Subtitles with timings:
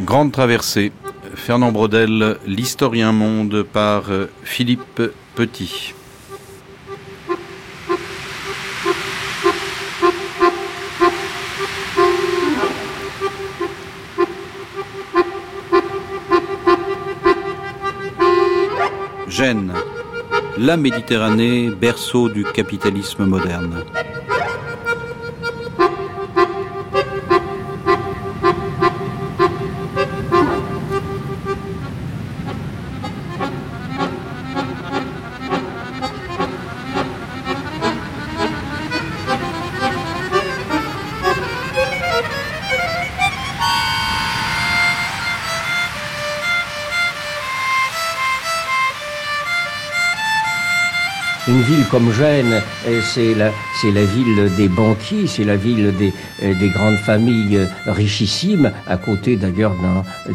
[0.00, 0.92] Grande traversée.
[1.34, 4.04] Fernand Brodel, L'historien monde par
[4.44, 5.00] Philippe
[5.34, 5.94] Petit.
[20.62, 23.84] La Méditerranée, berceau du capitalisme moderne.
[51.92, 52.62] Comme Gênes,
[53.02, 53.50] c'est la,
[54.04, 56.10] ville des banquiers, c'est la ville des,
[56.54, 59.74] des grandes familles richissimes, à côté d'ailleurs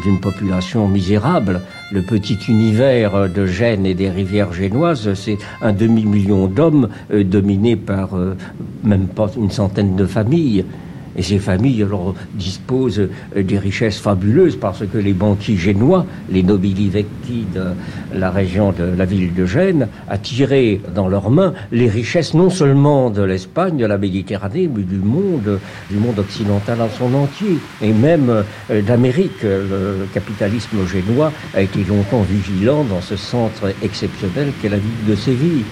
[0.04, 1.60] d'une population misérable.
[1.90, 7.74] Le petit univers de Gênes et des rivières génoises, c'est un demi-million d'hommes euh, dominés
[7.74, 8.36] par euh,
[8.84, 10.64] même pas une centaine de familles.
[11.18, 16.44] Et ces familles alors, disposent euh, des richesses fabuleuses parce que les banquiers génois, les
[16.44, 17.64] nobili vecti de
[18.14, 23.10] la région de la ville de Gênes, attiraient dans leurs mains les richesses non seulement
[23.10, 25.58] de l'Espagne, de la Méditerranée, mais du monde,
[25.90, 29.42] du monde occidental en son entier, et même euh, d'Amérique.
[29.42, 35.16] Le capitalisme génois a été longtemps vigilant dans ce centre exceptionnel qu'est la ville de
[35.16, 35.64] Séville.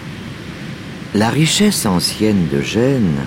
[1.14, 3.20] La richesse ancienne de Gênes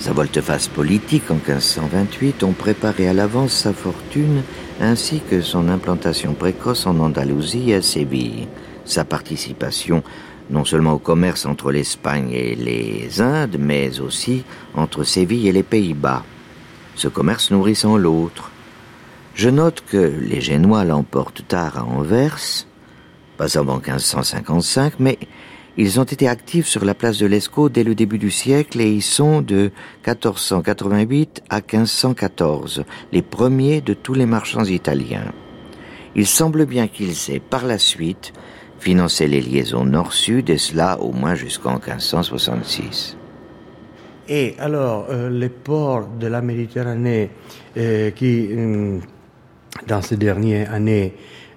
[0.00, 4.42] sa volte-face politique en 1528 ont préparé à l'avance sa fortune
[4.80, 8.48] ainsi que son implantation précoce en Andalousie et à Séville.
[8.86, 10.02] Sa participation
[10.48, 14.42] non seulement au commerce entre l'Espagne et les Indes, mais aussi
[14.74, 16.24] entre Séville et les Pays-Bas.
[16.96, 18.50] Ce commerce nourrissant l'autre.
[19.34, 22.66] Je note que les Génois l'emportent tard à Anvers,
[23.36, 25.18] pas avant 1555, mais
[25.80, 28.92] ils ont été actifs sur la place de l'Escaut dès le début du siècle et
[28.92, 29.70] y sont de
[30.06, 35.32] 1488 à 1514, les premiers de tous les marchands italiens.
[36.14, 38.34] Il semble bien qu'ils aient par la suite
[38.78, 43.16] financé les liaisons nord-sud et cela au moins jusqu'en 1566.
[44.28, 47.30] Et alors, euh, les ports de la Méditerranée
[47.78, 48.98] euh, qui, euh,
[49.86, 51.14] dans ces dernières années,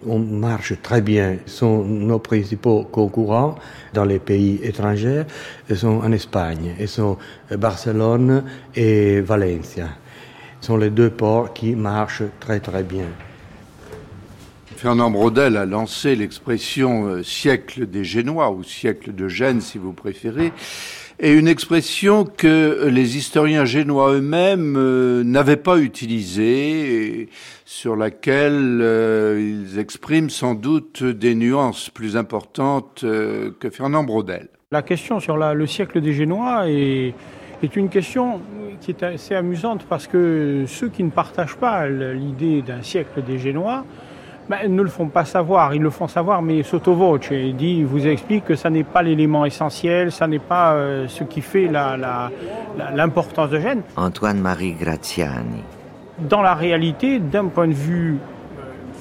[0.08, 1.38] on marche très bien.
[1.46, 3.56] Sont nos principaux concurrents
[3.94, 5.24] dans les pays étrangers
[5.70, 7.18] ils sont en Espagne, ils sont
[7.52, 8.44] Barcelone
[8.76, 9.90] et Valencia.
[10.60, 13.06] Ce sont les deux ports qui marchent très très bien.
[14.84, 19.94] Fernand Brodel a lancé l'expression euh, siècle des Génois ou siècle de Gênes si vous
[19.94, 20.52] préférez
[21.20, 27.30] et une expression que les historiens génois eux-mêmes euh, n'avaient pas utilisée,
[27.66, 34.50] sur laquelle euh, ils expriment sans doute des nuances plus importantes euh, que Fernand Braudel.
[34.72, 37.14] La question sur le siècle des Génois est,
[37.62, 38.42] est une question
[38.82, 43.38] qui est assez amusante parce que ceux qui ne partagent pas l'idée d'un siècle des
[43.38, 43.86] Génois
[44.50, 45.74] ben, ne le font pas savoir.
[45.74, 47.28] Ils le font savoir, mais sotto voce.
[47.32, 51.08] Il dit, il vous explique que ça n'est pas l'élément essentiel, ça n'est pas euh,
[51.08, 51.70] ce qui fait
[52.94, 53.82] l'importance de Gênes.
[53.96, 55.64] Antoine-Marie Graziani.
[56.20, 58.18] Dans la réalité, d'un point de vue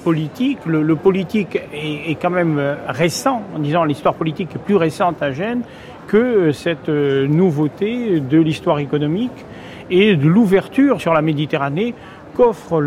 [0.03, 4.75] politique, le, le politique est, est, quand même récent, en disant l'histoire politique est plus
[4.75, 5.61] récente à Gênes
[6.07, 9.45] que cette nouveauté de l'histoire économique
[9.89, 11.93] et de l'ouverture sur la Méditerranée
[12.33, 12.83] qu'offre,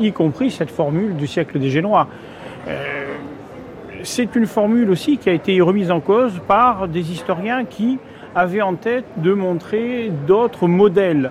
[0.00, 2.08] y compris cette formule du siècle des Génois.
[2.66, 3.14] Euh,
[4.02, 7.98] c'est une formule aussi qui a été remise en cause par des historiens qui
[8.34, 11.30] avaient en tête de montrer d'autres modèles.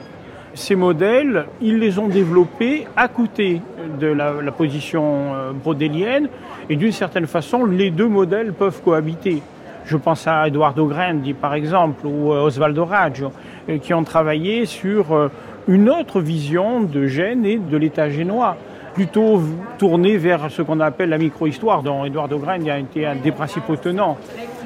[0.53, 3.61] Ces modèles, ils les ont développés à côté
[3.99, 6.29] de la, la position euh, brodélienne
[6.69, 9.41] et d'une certaine façon, les deux modèles peuvent cohabiter.
[9.85, 13.31] Je pense à Eduardo Grandi, par exemple, ou Osvaldo Raggio,
[13.69, 15.29] euh, qui ont travaillé sur
[15.67, 18.55] une autre vision de Gênes et de l'État génois,
[18.93, 19.41] plutôt
[19.77, 22.35] tournée vers ce qu'on appelle la micro-histoire, dont Édouard de
[22.69, 24.17] a été un des principaux tenants,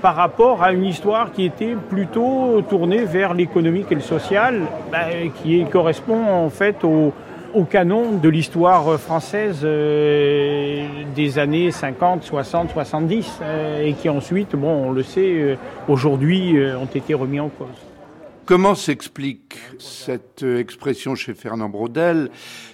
[0.02, 4.62] par rapport à une histoire qui était plutôt tournée vers l'économique et le social,
[4.92, 7.14] ben, qui correspond en fait au,
[7.70, 14.88] canon de l'histoire française euh, des années 50, 60, 70, euh, et qui ensuite, bon,
[14.88, 15.56] on le sait, euh,
[15.90, 17.91] aujourd'hui, ont été remis en cause.
[18.52, 22.30] Comment s'explique cette expression chez Fernand Braudel?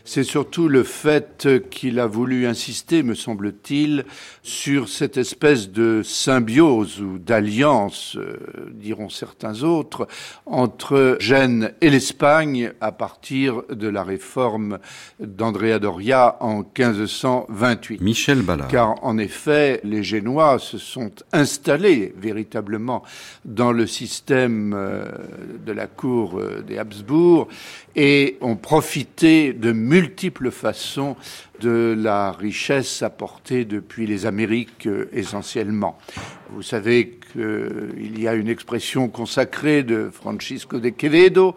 [0.10, 4.06] C'est surtout le fait qu'il a voulu insister, me semble-t-il,
[4.42, 8.38] sur cette espèce de symbiose ou d'alliance, euh,
[8.72, 10.08] diront certains autres,
[10.46, 14.80] entre Gênes et l'Espagne à partir de la réforme
[15.20, 18.00] d'Andrea Doria en 1528.
[18.00, 18.70] Michel Ballard.
[18.70, 23.04] Car en effet, les Génois se sont installés véritablement
[23.44, 25.06] dans le système euh,
[25.66, 27.50] de la cour euh, des Habsbourg
[27.98, 31.16] et ont profité de multiples façons
[31.60, 35.98] de la richesse apportée depuis les Amériques euh, essentiellement.
[36.52, 41.56] Vous savez qu'il y a une expression consacrée de Francisco de Quevedo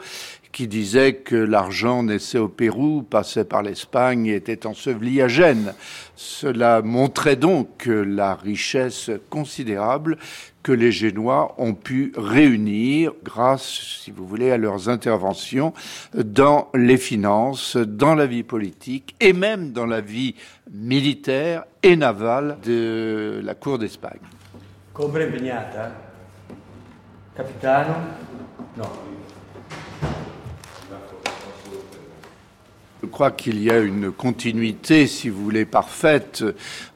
[0.52, 5.74] qui disait que l'argent naissait au Pérou, passait par l'Espagne et était enseveli à Gênes.
[6.16, 10.16] Cela montrait donc la richesse considérable
[10.62, 15.72] que les Génois ont pu réunir grâce, si vous voulez, à leurs interventions
[16.14, 20.34] dans les finances, dans la vie politique et même dans la vie
[20.70, 24.20] militaire et navale de la cour d'Espagne.
[27.36, 27.94] Capitano?
[28.76, 29.09] No.
[33.02, 36.44] Je crois qu'il y a une continuité, si vous voulez, parfaite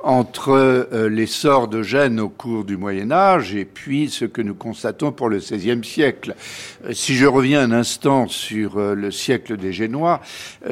[0.03, 4.55] entre euh, l'essor de Gênes au cours du Moyen Âge et puis ce que nous
[4.55, 6.35] constatons pour le XVIe siècle.
[6.85, 10.21] Euh, si je reviens un instant sur euh, le siècle des Génois,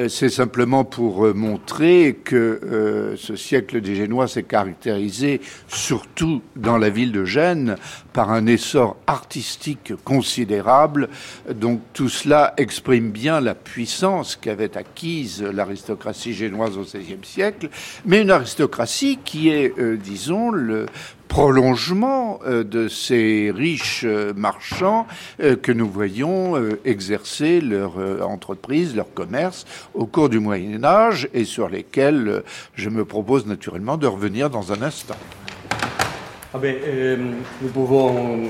[0.07, 7.11] c'est simplement pour montrer que ce siècle des Génois s'est caractérisé surtout dans la ville
[7.11, 7.75] de Gênes
[8.11, 11.09] par un essor artistique considérable.
[11.53, 17.69] Donc tout cela exprime bien la puissance qu'avait acquise l'aristocratie génoise au XVIe siècle,
[18.05, 20.85] mais une aristocratie qui est, euh, disons, le
[21.27, 25.07] prolongement euh, de ces riches euh, marchands
[25.61, 26.53] que nous voyons
[26.85, 27.97] exercer leur
[28.27, 32.43] entreprise, leur commerce au cours du Moyen Âge et sur lesquels
[32.75, 35.15] je me propose naturellement de revenir dans un instant.
[36.53, 36.75] Ah ben,
[37.61, 38.43] nous pouvons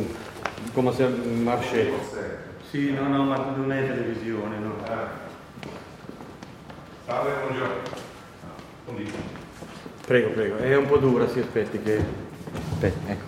[0.75, 1.09] commencer à
[1.43, 1.91] marcher.
[2.69, 5.32] Si, non, non, ma non è televisione, no.
[7.05, 7.81] Salve, buongiorno.
[10.07, 10.55] Prego, prego.
[10.55, 12.01] È un po' dura, si aspetti che...
[12.71, 13.25] Aspetta, ecco.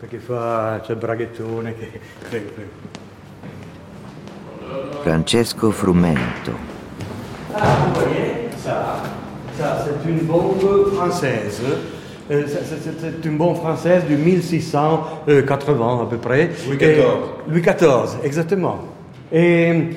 [0.00, 0.80] Perché fa...
[0.82, 2.00] c'è il braghettone che...
[2.28, 2.70] Prego, prego.
[5.02, 6.52] Francesco Frumento.
[7.52, 9.02] Ah, vous voyez, ça,
[9.56, 11.62] ça c'est une bombe française.
[12.28, 16.50] Euh, c'est une bombe française du 1680 à peu près.
[16.66, 17.04] Louis XIV.
[17.46, 18.80] Louis XIV, exactement.
[19.30, 19.90] Et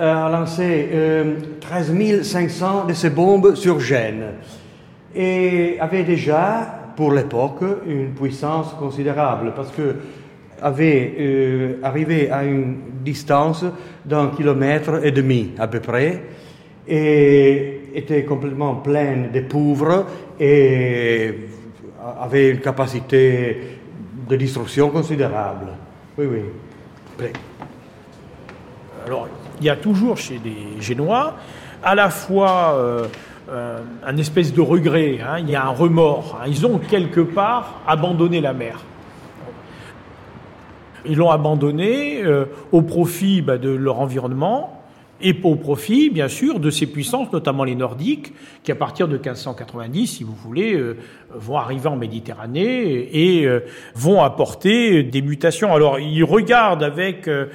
[0.00, 4.34] a lancé euh, 13 500 de ces bombes sur Gênes
[5.14, 9.96] et avait déjà, pour l'époque, une puissance considérable parce que
[10.62, 13.64] avait euh, arrivé à une distance
[14.04, 16.22] d'un kilomètre et demi à peu près
[16.86, 20.06] et était complètement pleine de pauvres
[20.38, 21.34] et
[22.20, 23.56] avait une capacité
[24.28, 25.68] de destruction considérable.
[26.18, 26.40] Oui, oui.
[29.06, 29.28] Alors,
[29.60, 31.34] il y a toujours chez les Génois
[31.82, 33.06] à la fois euh,
[33.50, 36.38] euh, un espèce de regret, hein, il y a un remords.
[36.40, 36.44] Hein.
[36.46, 38.80] ils ont quelque part abandonné la mer.
[41.06, 44.79] Ils l'ont abandonné euh, au profit bah, de leur environnement,
[45.22, 48.32] et au profit, bien sûr, de ces puissances, notamment les Nordiques,
[48.62, 50.96] qui à partir de 1590, si vous voulez, euh,
[51.30, 53.60] vont arriver en Méditerranée et euh,
[53.94, 55.74] vont apporter des mutations.
[55.74, 57.46] Alors, ils regardent avec euh,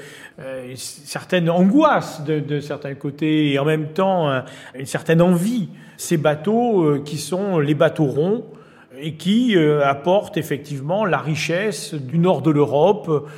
[0.76, 4.44] certaines angoisses de, de, certains côtés et en même temps
[4.78, 8.46] une certaine envie ces bateaux qui sont les bateaux ronds
[9.00, 13.30] et qui apportent effectivement la richesse du nord de l'Europe,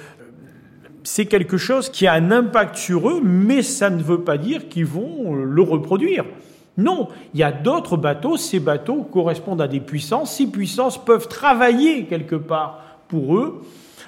[1.10, 4.68] c'est quelque chose qui a un impact sur eux, mais ça ne veut pas dire
[4.68, 6.26] qu'ils vont le reproduire.
[6.76, 11.30] Non, il y a d'autres bateaux, ces bateaux correspondent à des puissances, ces puissances peuvent
[11.30, 13.62] travailler quelque part pour eux,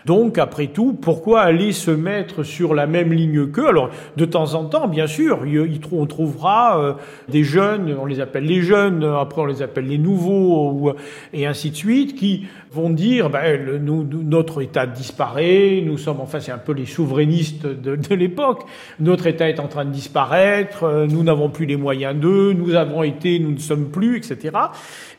[0.06, 3.68] donc, après tout, pourquoi aller se mettre sur la même ligne qu'eux?
[3.68, 5.40] Alors, de temps en temps, bien sûr,
[5.92, 6.94] on trouvera euh,
[7.28, 10.94] des jeunes, on les appelle les jeunes, après on les appelle les nouveaux,
[11.34, 16.40] et ainsi de suite, qui vont dire, ben, nous, notre État disparaît, nous sommes, enfin,
[16.40, 18.64] c'est un peu les souverainistes de, de l'époque,
[19.00, 22.76] notre État est en train de disparaître, euh, nous n'avons plus les moyens d'eux, nous
[22.76, 24.52] avons été, nous ne sommes plus, etc.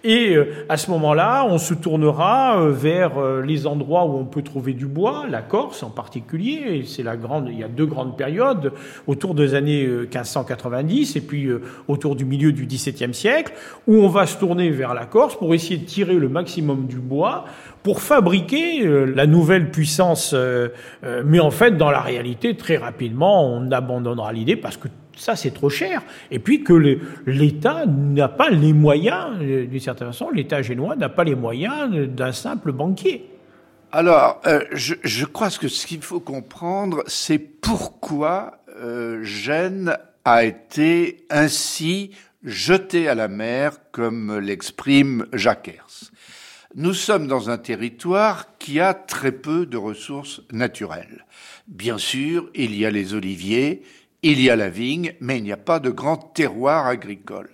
[0.02, 4.73] Et euh, à ce moment-là, on se tournera vers les endroits où on peut trouver
[4.73, 6.85] du bois, la Corse en particulier.
[6.87, 8.73] C'est la grande, il y a deux grandes périodes
[9.07, 11.49] autour des années 1590 et puis
[11.88, 13.52] autour du milieu du XVIIe siècle,
[13.87, 16.99] où on va se tourner vers la Corse pour essayer de tirer le maximum du
[16.99, 17.45] bois
[17.83, 20.35] pour fabriquer la nouvelle puissance.
[21.25, 24.88] mais en fait, dans la réalité, très rapidement, on abandonnera l'idée parce que
[25.20, 26.02] ça c'est trop cher.
[26.30, 31.08] Et puis que l'État n'a pas les moyens, euh, d'une certaine façon, l'État génois n'a
[31.08, 33.26] pas les moyens d'un simple banquier.
[33.92, 41.26] Alors, euh, je, crois que ce qu'il faut comprendre, c'est pourquoi euh, Gênes a été
[41.28, 42.12] ainsi
[42.44, 46.10] jeté à la mer, comme l'exprime Jacques Hers.
[46.76, 51.26] Nous sommes dans un territoire qui a très peu de ressources naturelles.
[51.66, 53.82] Bien sûr, il y a les oliviers,
[54.22, 57.50] il y a la vigne, mais il n'y a pas de grand terroir agricole.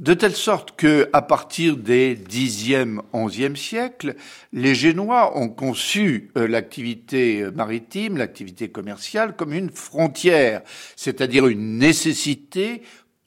[0.00, 4.16] De telle sorte que, à partir des Xe, XIe siècles,
[4.54, 10.62] les Génois ont conçu euh, l'activité maritime, l'activité commerciale, comme une frontière,
[10.96, 12.80] c'est-à-dire une nécessité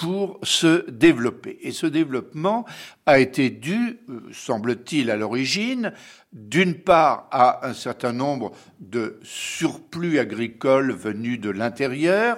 [0.04, 1.60] pour se développer.
[1.62, 2.66] Et ce développement
[3.06, 5.94] a été dû, euh, semble-t-il, à l'origine,
[6.34, 12.38] d'une part à un certain nombre de surplus agricoles venus de l'intérieur,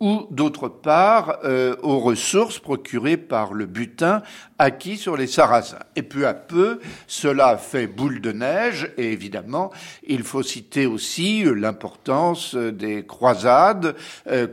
[0.00, 4.22] ou d'autre part euh, aux ressources procurées par le butin
[4.58, 5.78] acquis sur les Sarrasins.
[5.94, 9.70] Et peu à peu, cela fait boule de neige, et évidemment,
[10.06, 13.94] il faut citer aussi euh, l'importance euh, des croisades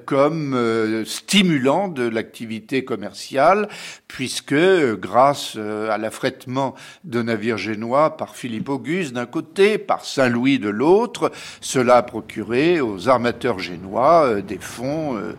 [0.05, 3.67] comme stimulant de l'activité commerciale,
[4.07, 4.55] puisque
[4.99, 11.31] grâce à l'affrètement de navires génois par Philippe Auguste d'un côté, par Saint-Louis de l'autre,
[11.61, 15.35] cela a procuré aux armateurs génois des fonds euh,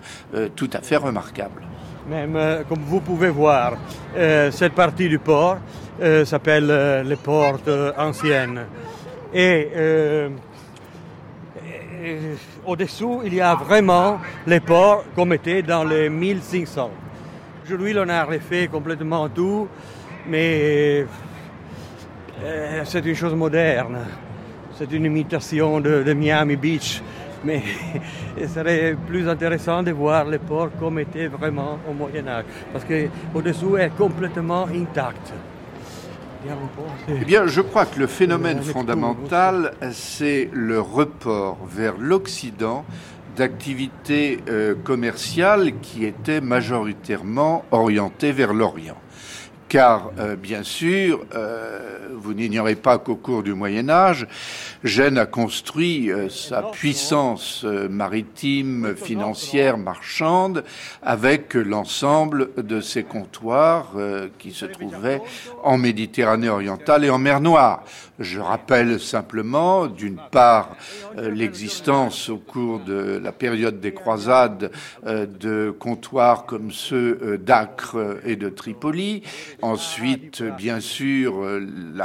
[0.55, 1.63] tout à fait remarquable.
[2.09, 3.75] Même euh, comme vous pouvez voir,
[4.17, 5.59] euh, cette partie du port
[6.25, 8.63] s'appelle les portes anciennes.
[9.33, 9.69] Et
[12.67, 16.91] au-dessous, il y a vraiment les ports comme étaient dans les 1500.
[17.65, 19.69] Aujourd'hui, on a refait complètement tout,
[20.27, 21.07] mais
[22.83, 23.99] c'est une chose moderne.
[24.77, 27.01] C'est une imitation de Miami Beach
[27.45, 27.63] mais
[28.41, 32.85] il serait plus intéressant de voir les ports comme étaient vraiment au Moyen Âge, parce
[32.85, 35.33] qu'au-dessous est complètement intact.
[37.09, 42.85] Eh bien, je crois que le phénomène fondamental, c'est le report vers l'Occident
[43.37, 48.97] d'activités euh, commerciales qui étaient majoritairement orientées vers l'Orient
[49.73, 54.27] car euh, bien sûr, euh, vous n'ignorez pas qu'au cours du Moyen Âge,
[54.85, 60.65] Gênes a construit euh, sa puissance maritime, financière, marchande,
[61.03, 63.95] avec l'ensemble de ses comptoirs
[64.39, 65.21] qui se trouvaient
[65.63, 67.85] en Méditerranée orientale et en mer Noire.
[68.19, 70.77] Je rappelle simplement, d'une part,
[71.19, 74.71] l'existence au cours de la période des croisades
[75.05, 79.23] de comptoirs comme ceux d'Acre et de Tripoli,
[79.63, 81.61] Ensuite, bien sûr, euh,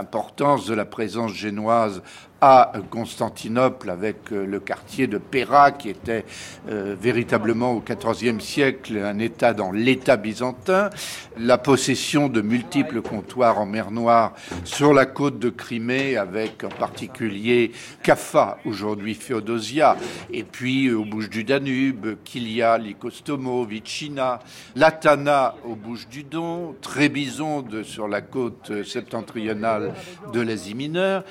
[0.08, 2.02] l'importance de la présence génoise
[2.41, 6.24] à Constantinople avec euh, le quartier de Péra qui était
[6.70, 10.89] euh, véritablement au XIVe siècle un État dans l'État byzantin,
[11.38, 16.70] la possession de multiples comptoirs en mer Noire sur la côte de Crimée avec en
[16.70, 17.72] particulier
[18.03, 19.98] Caffa, aujourd'hui Féodosia,
[20.32, 24.39] et puis aux Bouches du Danube, Kilia, Lycostomo, Vicina,
[24.75, 29.94] Latana aux Bouches du Don, Trébizonde sur la côte septentrionale
[30.34, 31.24] de l'Asie mineure,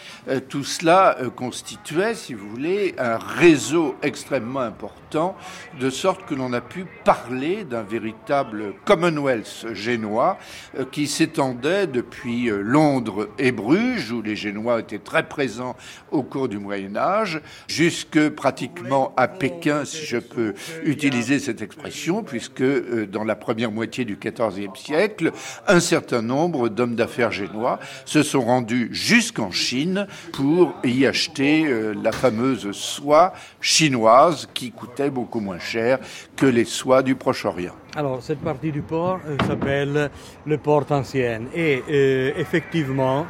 [0.48, 5.36] tout cela euh, constituait, si vous voulez, un réseau extrêmement important,
[5.78, 10.38] de sorte que l'on a pu parler d'un véritable Commonwealth génois
[10.78, 15.76] euh, qui s'étendait depuis euh, Londres et Bruges, où les Génois étaient très présents
[16.10, 22.22] au cours du Moyen Âge, jusque pratiquement à Pékin, si je peux utiliser cette expression,
[22.22, 22.64] puisque
[23.10, 25.32] dans la première moitié du XIVe siècle,
[25.66, 31.94] un certain nombre d'hommes d'affaires génois se sont rendus jusqu'en Chine pour y acheter euh,
[32.02, 35.98] la fameuse soie chinoise qui coûtait beaucoup moins cher
[36.36, 37.74] que les soies du Proche-Orient.
[37.94, 40.10] Alors, cette partie du port euh, s'appelle
[40.46, 41.42] le port ancien.
[41.54, 43.26] Et euh, effectivement,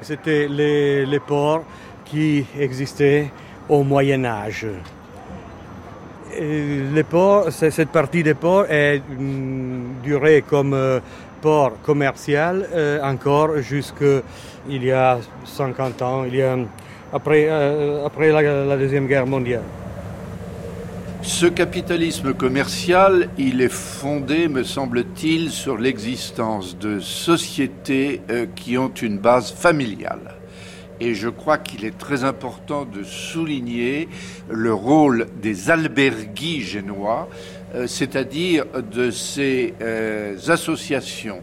[0.00, 1.64] c'était les, les, ports
[2.04, 3.30] qui existaient
[3.68, 4.66] au Moyen Âge.
[6.38, 11.00] les ports, cette partie des ports est mm, durée comme
[11.40, 12.66] port commercial
[13.02, 16.24] encore jusqu'il y a 50 ans.
[17.12, 19.62] Après, euh, après la, Deuxième Guerre mondiale.
[21.22, 28.92] Ce capitalisme commercial, il est fondé, me semble-t-il, sur l'existence de sociétés euh, qui ont
[29.02, 30.36] une base familiale,
[31.00, 34.08] Et je crois qu'il est très important de souligner
[34.48, 37.28] le rôle des alberguis génois,
[37.74, 39.74] euh, c'est-à-dire de ces
[40.48, 41.40] associations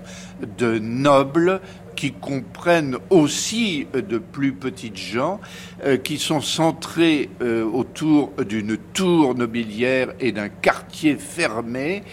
[0.57, 1.59] de nobles
[1.95, 5.39] qui comprennent aussi de plus petites gens,
[5.85, 7.29] euh, qui sont centrés
[7.73, 12.03] autour d'une tour nobiliaire et d'un quartier fermé,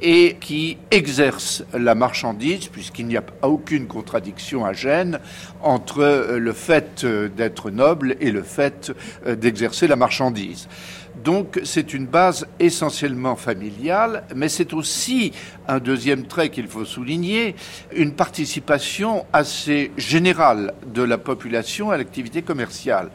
[0.00, 5.20] et qui exercent la marchandise, puisqu'il n'y a aucune contradiction à Gênes
[5.62, 8.92] entre le fait d'être noble et le fait
[9.26, 10.68] d'exercer la marchandise.
[11.24, 15.32] Donc c'est une base essentiellement familiale, mais c'est aussi
[15.68, 17.54] un deuxième trait qu'il faut souligner,
[17.94, 23.10] une participation assez générale de la population à l'activité commerciale.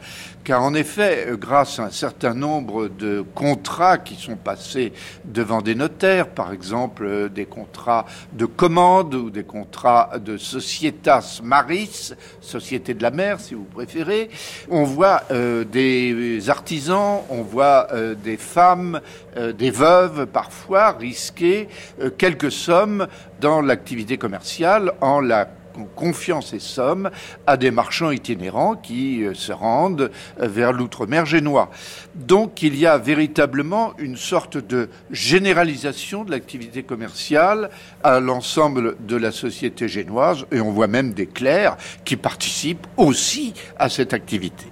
[0.48, 4.94] Car en effet, grâce à un certain nombre de contrats qui sont passés
[5.26, 11.40] devant des notaires, par exemple euh, des contrats de commande ou des contrats de societas
[11.44, 14.30] maris, société de la mer si vous préférez,
[14.70, 19.02] on voit euh, des artisans, on voit euh, des femmes,
[19.36, 21.68] des veuves parfois risquer
[22.16, 23.06] quelques sommes
[23.38, 25.46] dans l'activité commerciale en la
[25.84, 27.10] confiant ces sommes
[27.46, 31.70] à des marchands itinérants qui euh, se rendent euh, vers l'outre-mer génois.
[32.14, 37.70] Donc il y a véritablement une sorte de généralisation de l'activité commerciale
[38.02, 43.54] à l'ensemble de la société génoise et on voit même des clercs qui participent aussi
[43.78, 44.66] à cette activité.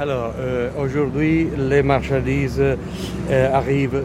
[0.00, 2.62] Alors euh, aujourd'hui les marchandises
[3.30, 4.04] arrivent,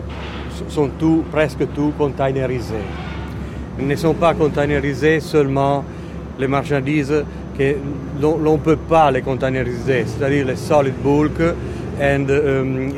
[0.68, 2.76] sont tout, presque tout containerisées
[3.82, 5.84] ne sont pas containerisées seulement
[6.40, 7.24] les marchandises
[7.58, 7.76] que
[8.22, 11.40] l'on ne peut pas les containeriser, c'est-à-dire les solid bulk,
[12.02, 12.90] euh,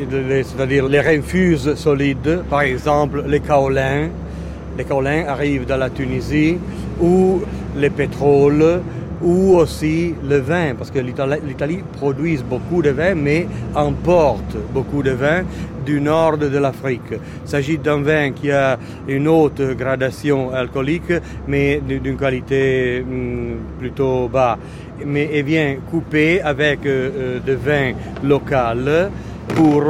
[0.44, 4.10] c'est-à-dire les refuses solides, par exemple les kaolins.
[4.78, 6.58] Les kaolins arrivent de la Tunisie
[7.02, 7.42] ou
[7.76, 8.82] les pétroles
[9.24, 15.12] ou aussi le vin, parce que l'Italie produit beaucoup de vin, mais importe beaucoup de
[15.12, 15.44] vin
[15.86, 17.12] du nord de l'Afrique.
[17.12, 21.14] Il s'agit d'un vin qui a une haute gradation alcoolique,
[21.48, 24.58] mais d'une qualité hmm, plutôt bas.
[25.06, 29.10] Mais il vient coupé avec euh, euh, de vin local
[29.56, 29.84] pour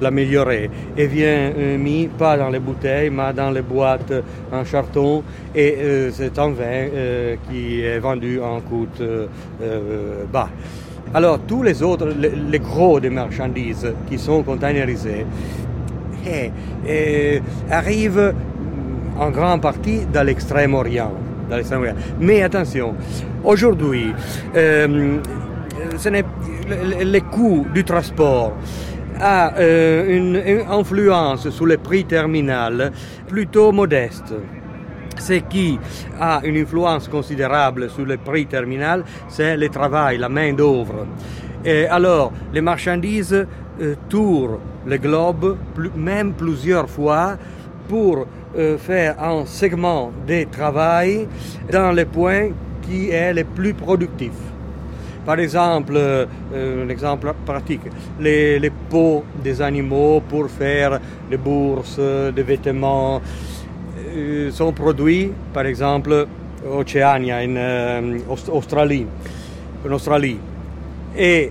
[0.00, 0.70] l'améliorer.
[0.96, 4.12] Et vient euh, mis pas dans les bouteilles, mais dans les boîtes
[4.52, 5.22] en charton.
[5.54, 8.86] Et euh, c'est un vin euh, qui est vendu en coût
[10.32, 10.48] bas.
[11.12, 15.26] Alors, tous les autres, les, gros des marchandises qui sont containerisées,
[16.26, 16.50] eh,
[16.88, 18.34] eh, arrivent
[19.18, 21.12] en grande partie de l'extrême-orient.
[22.18, 22.94] Mais attention,
[23.44, 24.12] aujourd'hui,
[24.54, 26.24] ce n'est
[27.04, 28.54] les coûts du transport
[29.20, 32.92] a euh, une, influence sur les prix terminal
[33.26, 34.34] plutôt modeste.
[35.18, 35.78] Ce qui
[36.20, 41.06] a une influence considérable sur les prix terminal, c'est le travail, la main-d'œuvre.
[41.64, 43.46] Et alors, les marchandises
[43.80, 45.56] euh, tournent le globe
[45.96, 47.36] même plusieurs fois
[47.88, 51.26] pour euh, faire un segment de travail
[51.70, 52.50] dans les points
[52.82, 54.32] qui est le plus productif.
[55.24, 56.26] Par exemple, euh,
[56.84, 57.80] un exemple pratique,
[58.20, 63.22] les, les, peaux des animaux pour faire des bourses, des vêtements,
[64.14, 66.26] euh, sont produits, par exemple,
[66.70, 68.18] en euh,
[68.52, 69.06] Australie,
[69.86, 70.38] en Australie.
[71.16, 71.50] Et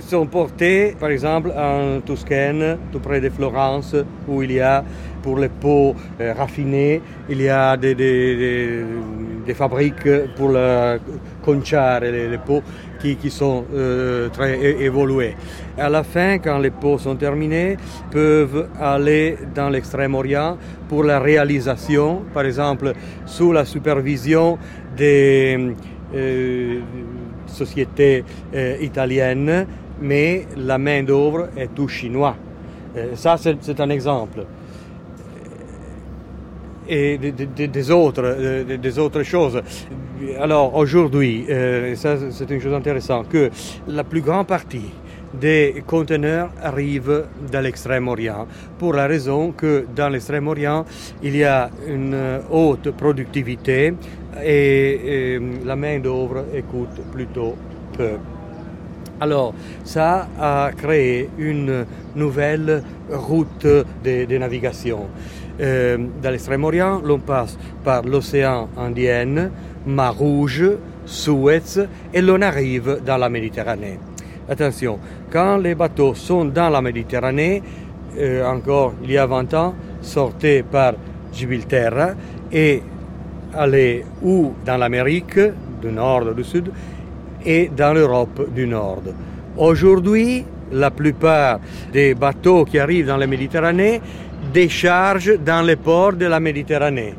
[0.00, 3.96] sont portés, par exemple, en Toscane, tout près de Florence,
[4.28, 4.84] où il y a
[5.22, 5.96] pour les peaux
[6.36, 8.84] raffinées, il y a des, des,
[9.46, 11.00] des fabriques pour le
[11.52, 12.38] les, les
[13.00, 15.36] qui, qui sont euh, très évoluées.
[15.76, 17.76] À la fin, quand les pots sont terminés,
[18.10, 20.56] peuvent aller dans l'extrême-orient
[20.88, 22.92] pour la réalisation, par exemple,
[23.26, 24.58] sous la supervision
[24.96, 25.74] des
[26.14, 26.80] euh,
[27.46, 29.66] sociétés euh, italiennes,
[30.00, 32.36] mais la main-d'œuvre est tout chinois.
[33.14, 34.44] Ça, c'est un exemple
[36.88, 39.60] et des, autres, des autres choses.
[40.40, 43.50] Alors aujourd'hui, euh, ça c'est une chose intéressante, que
[43.86, 44.90] la plus grande partie
[45.34, 48.46] des conteneurs arrivent de l'extrême-orient,
[48.78, 50.84] pour la raison que dans l'extrême-orient,
[51.22, 52.16] il y a une
[52.50, 53.92] haute productivité
[54.42, 57.56] et, la main-d'œuvre coûte plutôt
[57.96, 58.12] peu.
[59.20, 59.52] Alors,
[59.84, 65.06] ça a créé une nouvelle route de navigation.
[65.60, 69.50] Euh, dans l'extrême-orient, l'on passe par l'océan Indien,
[69.86, 70.64] Mar Rouge,
[71.04, 73.98] Suez, et l'on arrive dans la Méditerranée.
[74.48, 74.98] Attention,
[75.30, 77.62] quand les bateaux sont dans la Méditerranée,
[78.18, 80.94] euh, encore il y a 20 ans, sortaient par
[81.32, 82.14] Gibraltar
[82.52, 82.82] et
[83.54, 85.40] allaient ou dans l'Amérique,
[85.82, 86.70] du nord du sud,
[87.44, 89.02] et dans l'Europe du Nord.
[89.56, 91.60] Aujourd'hui, la plupart
[91.92, 94.00] des bateaux qui arrivent dans la Méditerranée
[94.52, 97.14] déchargent dans les ports de la Méditerranée.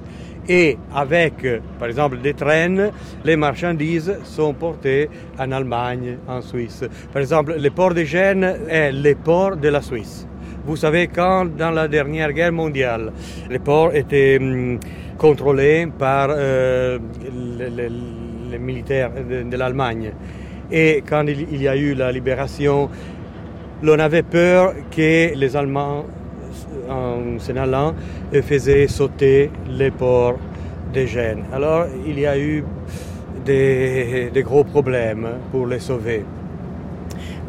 [0.47, 1.45] Et avec,
[1.77, 2.91] par exemple, des traînes,
[3.23, 6.83] les marchandises sont portées en Allemagne, en Suisse.
[7.13, 10.25] Par exemple, le port de Gênes est le port de la Suisse.
[10.65, 13.11] Vous savez, quand dans la dernière guerre mondiale,
[13.49, 14.79] les ports étaient hum,
[15.17, 16.97] contrôlés par euh,
[17.57, 20.11] les, militaires de, l'Allemagne,
[20.71, 22.89] et quand il, y a eu la libération,
[23.83, 26.05] l'on avait peur que les Allemands,
[26.89, 27.93] en s'en allant,
[28.31, 30.37] faisaient sauter les ports
[30.93, 31.43] de Gênes.
[31.53, 32.63] Alors il y a eu
[33.45, 36.23] des, des gros problèmes pour les sauver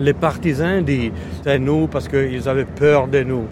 [0.01, 1.13] les partisans disent
[1.45, 3.45] c'est nous parce qu'ils avaient peur de nous.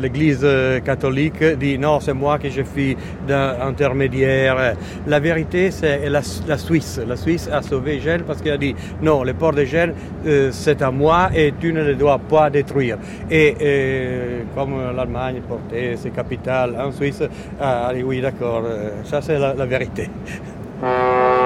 [0.00, 2.96] L'Église euh, catholique dit non, c'est moi qui je suis
[3.28, 4.76] intermédiaire.
[5.06, 7.00] La vérité, c'est la, Suisse.
[7.06, 9.94] La Suisse a sauvé Gênes parce qu'elle a dit non, le port de Gênes,
[10.26, 12.98] euh, c'est à moi et tu ne le dois pas détruire.
[13.30, 17.22] Et, euh, comme l'Allemagne portait ses capitales en Suisse,
[17.60, 18.62] a dit oui, d'accord,
[19.04, 20.08] ça c'est la, la vérité.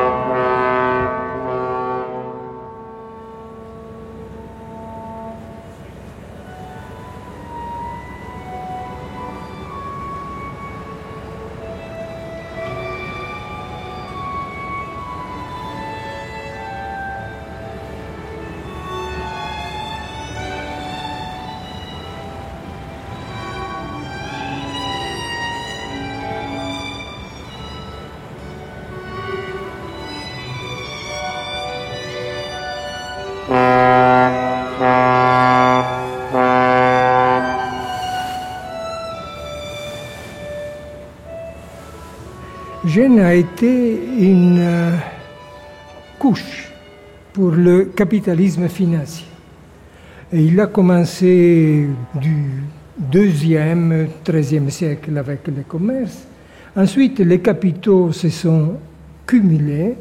[42.91, 44.97] Gênes a été une euh,
[46.19, 46.73] couche
[47.33, 49.27] pour le capitalisme financier.
[50.33, 51.87] Il a commencé
[52.21, 52.65] du
[52.99, 56.27] deuxième, treizième siècle avec le commerce.
[56.75, 58.75] Ensuite, les capitaux se sont
[59.25, 59.95] cumulés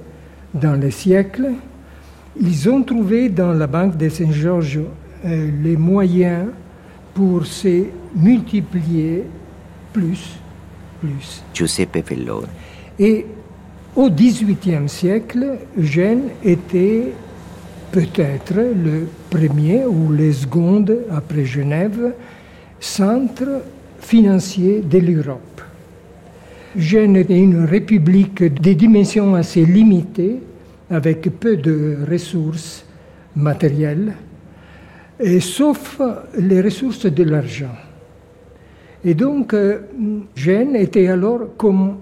[0.51, 1.51] dans les siècles.
[2.41, 4.79] Ils ont trouvé dans la Banque de Saint-Georges
[5.25, 6.47] euh, les moyens
[7.13, 7.83] pour se
[8.15, 9.25] multiplier
[9.93, 10.39] plus,
[10.99, 11.43] plus.
[11.53, 12.03] Giuseppe.
[12.99, 13.25] Et
[13.95, 17.13] au XVIIIe siècle, Gênes était
[17.91, 22.13] peut-être le premier ou le second après Genève
[22.79, 23.63] centre
[23.99, 25.61] financier de l'Europe.
[26.75, 30.39] Gênes est une république de dimensions assez limitées,
[30.91, 32.85] avec peu de ressources
[33.35, 34.13] matérielles,
[35.39, 35.99] sauf
[36.37, 37.75] les ressources de l'argent.
[39.03, 39.79] Et donc, euh,
[40.35, 41.95] Gênes était alors comme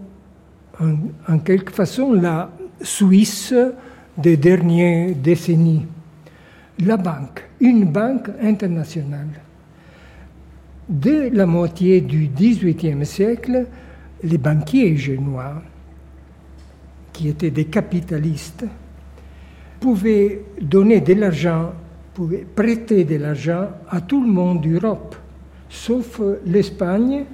[0.80, 2.50] en, quelque façon la
[2.82, 3.54] Suisse
[4.18, 5.86] des dernières décennies.
[6.80, 9.42] La banque, une banque internationale.
[10.88, 13.66] Dès la moitié du XVIIIe siècle,
[14.24, 15.62] les banquiers génois,
[17.12, 18.66] qui étaient des capitalistes,
[19.80, 21.74] pouvaient donner de l'argent,
[22.14, 25.16] pouvaient prêter de l'argent à tout le monde d'Europe,
[25.70, 27.26] sauf l'Espagne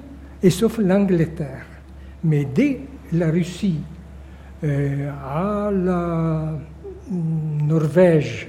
[0.42, 1.66] et sauf l'Angleterre.
[2.24, 2.80] Mais dès
[3.12, 3.80] la Russie
[4.64, 6.58] euh, à la
[7.10, 8.48] Norvège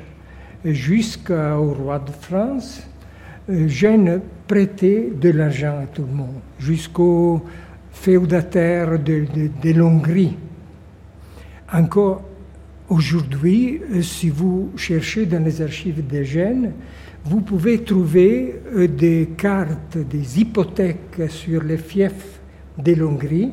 [0.64, 2.88] jusqu'au roi de France,
[3.50, 7.44] euh, Gênes prêtait de l'argent à tout le monde, jusqu'aux
[7.92, 9.26] féodataires de,
[9.62, 9.82] de,
[11.74, 12.24] Encore
[12.88, 16.72] aujourd'hui, euh, si vous cherchez dans les archives de Gênes,
[17.26, 22.40] vous pouvez trouver des cartes, des hypothèques sur les fiefs
[22.78, 23.52] de l'Hongrie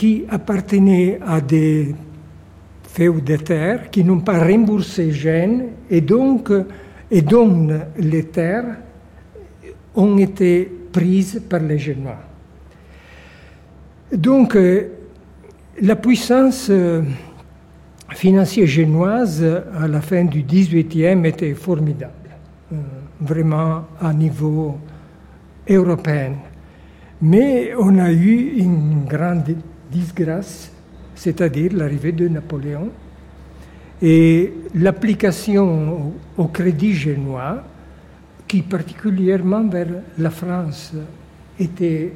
[0.00, 1.94] qui appartenaient à des
[2.84, 6.50] feudataires qui n'ont pas remboursé Gênes et donc
[7.10, 8.78] et dont les terres
[9.94, 12.16] ont été prises par les Génois.
[14.10, 14.56] Donc
[15.82, 17.02] la puissance euh,
[18.08, 19.44] financière génoise
[19.78, 22.30] à la fin du XVIIIe était formidable,
[22.72, 22.76] euh,
[23.20, 24.78] vraiment à niveau
[25.68, 26.36] européen.
[27.20, 29.56] Mais on a eu une grande
[29.90, 30.70] disgrâce,
[31.14, 32.90] c'est-à-dire l'arrivée de Napoléon,
[34.02, 37.62] et l'application au crédit génois,
[38.48, 40.92] qui particulièrement vers la France
[41.58, 42.12] était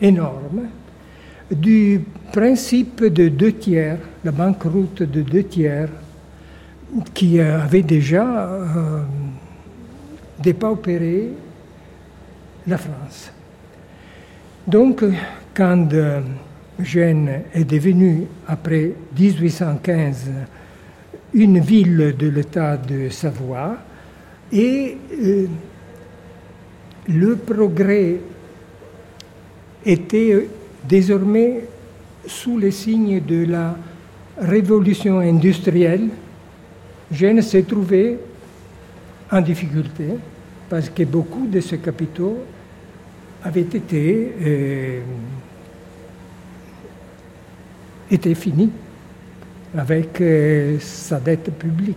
[0.00, 0.68] énorme,
[1.50, 2.00] du
[2.32, 5.90] principe de deux tiers, la banqueroute de deux tiers,
[7.14, 9.02] qui avait déjà euh,
[12.66, 13.32] la France.
[14.66, 15.04] Donc,
[15.54, 16.20] quand euh,
[16.80, 20.30] Gênes est devenu, après 1815,
[21.34, 23.76] une ville de l'État de Savoie
[24.52, 25.46] et euh,
[27.08, 28.16] le progrès
[29.84, 30.48] était
[30.86, 31.64] désormais
[32.26, 33.76] sous les signes de la
[34.38, 36.08] révolution industrielle.
[37.10, 38.18] Gênes s'est trouvé
[39.30, 40.04] en difficulté
[40.68, 42.38] parce que beaucoup de ces capitaux
[43.42, 45.00] avaient été, euh,
[48.12, 48.70] étaient finis
[49.76, 51.96] avec euh, sa dette publique.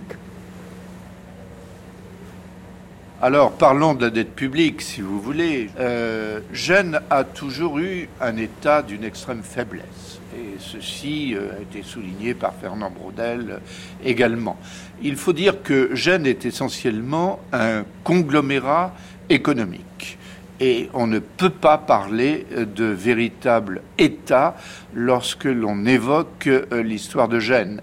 [3.22, 5.70] Alors parlons de la dette publique, si vous voulez.
[5.80, 10.20] Euh, Gênes a toujours eu un état d'une extrême faiblesse.
[10.38, 13.60] Et ceci euh, a été souligné par Fernand Braudel
[14.04, 14.58] également.
[15.02, 18.94] Il faut dire que Gênes est essentiellement un conglomérat
[19.30, 20.18] économique.
[20.62, 24.56] Et on ne peut pas parler de véritable État
[24.96, 27.82] lorsque l'on évoque euh, l'histoire de Gênes.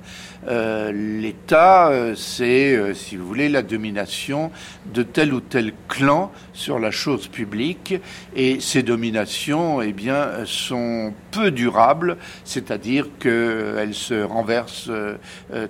[0.48, 4.50] Euh, L'État, euh, c'est, si vous voulez, la domination
[4.92, 7.94] de tel ou tel clan sur la chose publique,
[8.34, 14.90] et ces dominations, eh bien, sont peu durables, c'est-à-dire qu'elles se renversent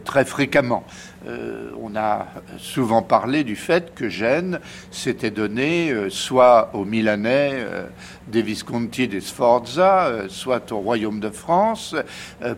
[0.05, 0.85] très fréquemment.
[1.81, 2.27] On a
[2.59, 4.59] souvent parlé du fait que Gênes
[4.91, 7.65] s'était donné soit aux Milanais
[8.29, 11.95] des Visconti des Sforza, soit au Royaume de France,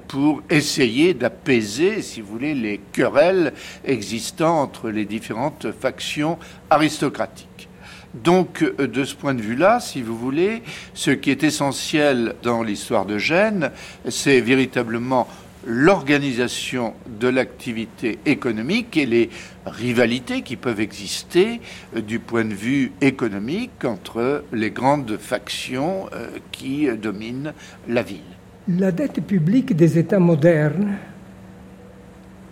[0.08, 3.52] pour essayer d'apaiser, si vous voulez, les querelles
[3.84, 6.38] existant entre les différentes factions
[6.70, 7.68] aristocratiques.
[8.14, 10.62] Donc, de ce point de vue-là, si vous voulez,
[10.94, 13.72] ce qui est essentiel dans l'histoire de Gênes,
[14.08, 15.26] c'est véritablement
[15.66, 19.30] l'organisation de l'activité économique et les
[19.66, 21.60] rivalités qui peuvent exister
[21.96, 27.52] euh, du point de vue économique entre les grandes factions euh, qui dominent
[27.88, 28.20] la ville.
[28.68, 30.96] La dette publique des États modernes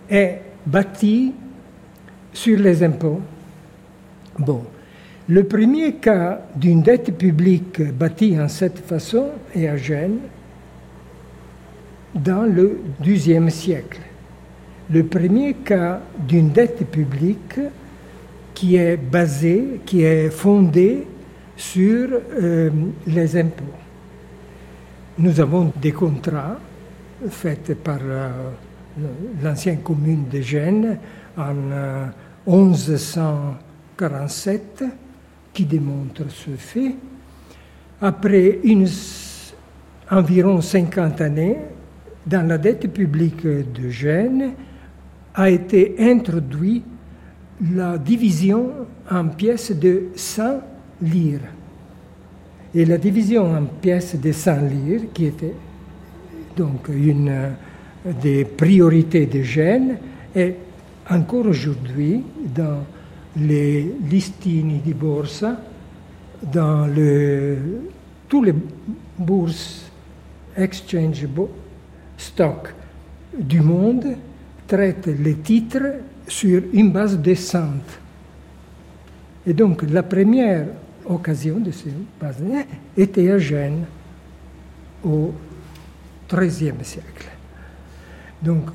[0.09, 1.33] est bâtie
[2.33, 3.21] sur les impôts.
[4.39, 4.63] Bon,
[5.29, 10.19] le premier cas d'une dette publique bâtie en cette façon est à Gênes,
[12.13, 14.01] dans le XIIe siècle.
[14.89, 17.59] Le premier cas d'une dette publique
[18.53, 21.07] qui est basée, qui est fondée
[21.55, 22.09] sur
[22.41, 22.69] euh,
[23.07, 23.63] les impôts.
[25.17, 26.59] Nous avons des contrats
[27.29, 28.29] faits par euh,
[29.41, 30.99] l'ancienne commune de Gênes
[31.37, 31.55] en
[32.45, 34.87] 1147 euh,
[35.53, 36.95] qui démontrent ce fait.
[38.01, 38.59] Après
[40.11, 41.57] environ 50 années,
[42.25, 44.53] dans la dette publique de Gênes
[45.35, 46.85] a été introduite
[47.73, 48.71] la division
[49.09, 50.61] en pièces de 100
[51.01, 51.39] lire.
[52.75, 55.53] Et la division en pièces de 100 lire, qui était
[56.55, 57.51] donc une
[58.21, 59.97] des priorités de Gênes,
[60.35, 60.55] est
[61.09, 62.23] encore aujourd'hui
[62.55, 62.85] dans
[63.37, 65.59] les listini di borsa,
[66.51, 67.57] dans le,
[68.27, 68.53] tous les
[69.17, 69.91] bourses
[70.55, 71.25] exchange
[72.17, 72.73] stock
[73.37, 74.15] du monde
[74.67, 77.99] traite les titres sur une base descente.
[79.45, 80.67] Et donc la première
[81.05, 82.37] occasion de cette base
[82.95, 83.85] était à Gênes
[85.03, 85.33] au
[86.29, 87.29] XIIIe siècle.
[88.41, 88.69] Donc,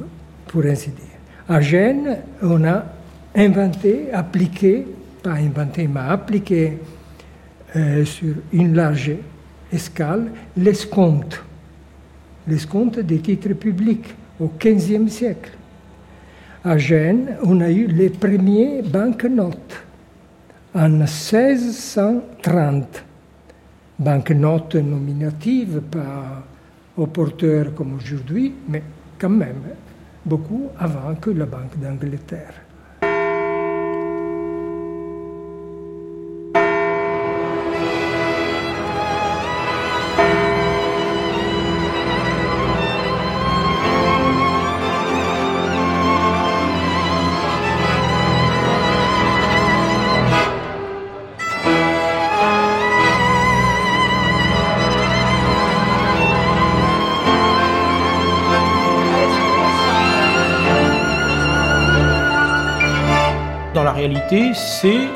[0.46, 1.04] pour ainsi dire.
[1.48, 2.84] À Gênes, on a
[3.34, 4.86] inventé, appliqué,
[5.22, 6.78] pas inventé, mais appliqué
[7.76, 9.12] euh, sur une large
[9.72, 11.42] escale l'escompte
[12.48, 15.50] l'escompte des titres publics au XVe siècle.
[16.64, 19.84] À Gênes, on a eu les premiers banknotes
[20.74, 23.04] en 1630.
[23.98, 26.44] Banknotes nominatives, pas
[26.96, 28.82] aux porteurs comme aujourd'hui, mais
[29.18, 29.62] quand même
[30.24, 32.54] beaucoup avant que la Banque d'Angleterre.
[64.54, 65.08] C'est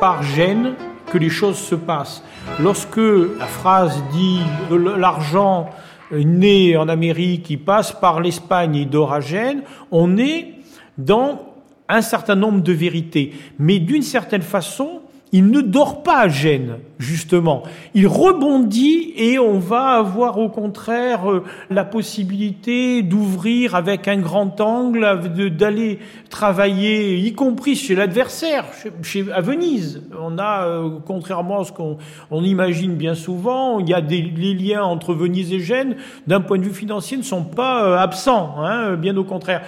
[0.00, 0.74] par gêne
[1.10, 2.22] que les choses se passent.
[2.60, 5.70] Lorsque la phrase dit l'argent
[6.12, 8.88] né en Amérique qui passe par l'Espagne et
[9.20, 10.54] Gênes, on est
[10.96, 11.54] dans
[11.88, 13.32] un certain nombre de vérités.
[13.58, 15.00] Mais d'une certaine façon,
[15.32, 16.76] il ne dort pas à Gênes.
[16.98, 17.62] Justement.
[17.94, 24.60] Il rebondit et on va avoir au contraire euh, la possibilité d'ouvrir avec un grand
[24.60, 25.98] angle, d'aller
[26.30, 28.64] travailler, y compris chez l'adversaire,
[29.02, 30.02] chez, à Venise.
[30.20, 31.98] On a, euh, contrairement à ce qu'on
[32.30, 36.40] on imagine bien souvent, il y a des les liens entre Venise et Gênes, d'un
[36.40, 39.62] point de vue financier, ne sont pas euh, absents, hein, bien au contraire.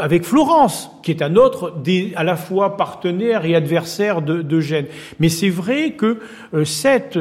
[0.00, 1.74] avec Florence, qui est un autre
[2.16, 4.86] à la fois partenaire et adversaire de, de Gênes.
[5.20, 6.18] Mais c'est vrai que
[6.64, 7.18] cette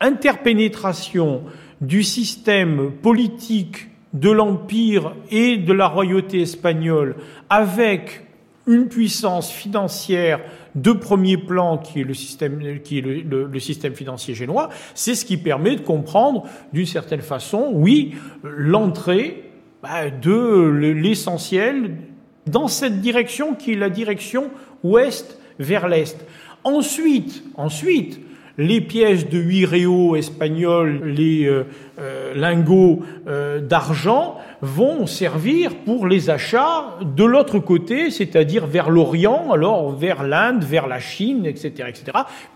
[0.00, 1.42] interpénétration
[1.80, 7.16] du système politique de l'Empire et de la royauté espagnole
[7.50, 8.22] avec
[8.66, 10.40] une puissance financière
[10.74, 15.24] de premier plan qui est le système, qui est le, système financier génois, c'est ce
[15.24, 19.50] qui permet de comprendre d'une certaine façon, oui, l'entrée
[19.82, 21.96] bah, de l'essentiel
[22.46, 24.50] dans cette direction qui est la direction
[24.82, 26.16] ouest vers l'est.
[26.64, 28.20] Ensuite, ensuite,
[28.58, 31.64] les pièces de huit réaux espagnols, les euh,
[31.98, 39.52] euh, lingots euh, d'argent vont servir pour les achats de l'autre côté, c'est-à-dire vers l'Orient,
[39.52, 42.04] alors vers l'Inde, vers la Chine, etc., etc.,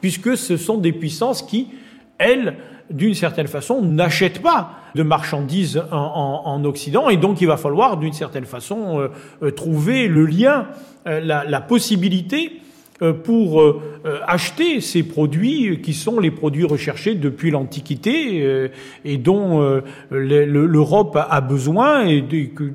[0.01, 1.69] puisque ce sont des puissances qui,
[2.17, 2.57] elles,
[2.91, 8.13] d'une certaine façon, n'achètent pas de marchandises en, Occident, et donc il va falloir, d'une
[8.13, 9.09] certaine façon,
[9.55, 10.67] trouver le lien,
[11.07, 12.70] la, la possibilité euh,
[13.01, 18.71] pour euh, euh, acheter ces produits qui sont les produits recherchés depuis l'Antiquité
[19.05, 22.25] et dont l'Europe a besoin et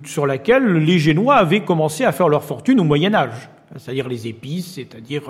[0.04, 4.28] sur laquelle les Génois avaient commencé à faire leur fortune au Moyen Âge c'est-à-dire les
[4.28, 5.24] épices, c'est-à-dire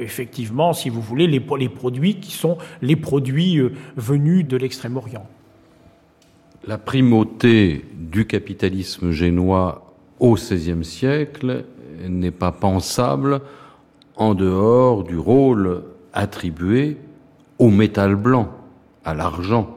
[0.00, 3.60] effectivement, si vous voulez, les, produits qui sont les produits
[3.96, 5.26] venus de l'Extrême-Orient.
[6.66, 11.64] La primauté du capitalisme génois au XVIe siècle
[12.08, 13.40] n'est pas pensable
[14.16, 16.96] en dehors du rôle attribué
[17.58, 18.48] au métal blanc,
[19.04, 19.68] à l'argent.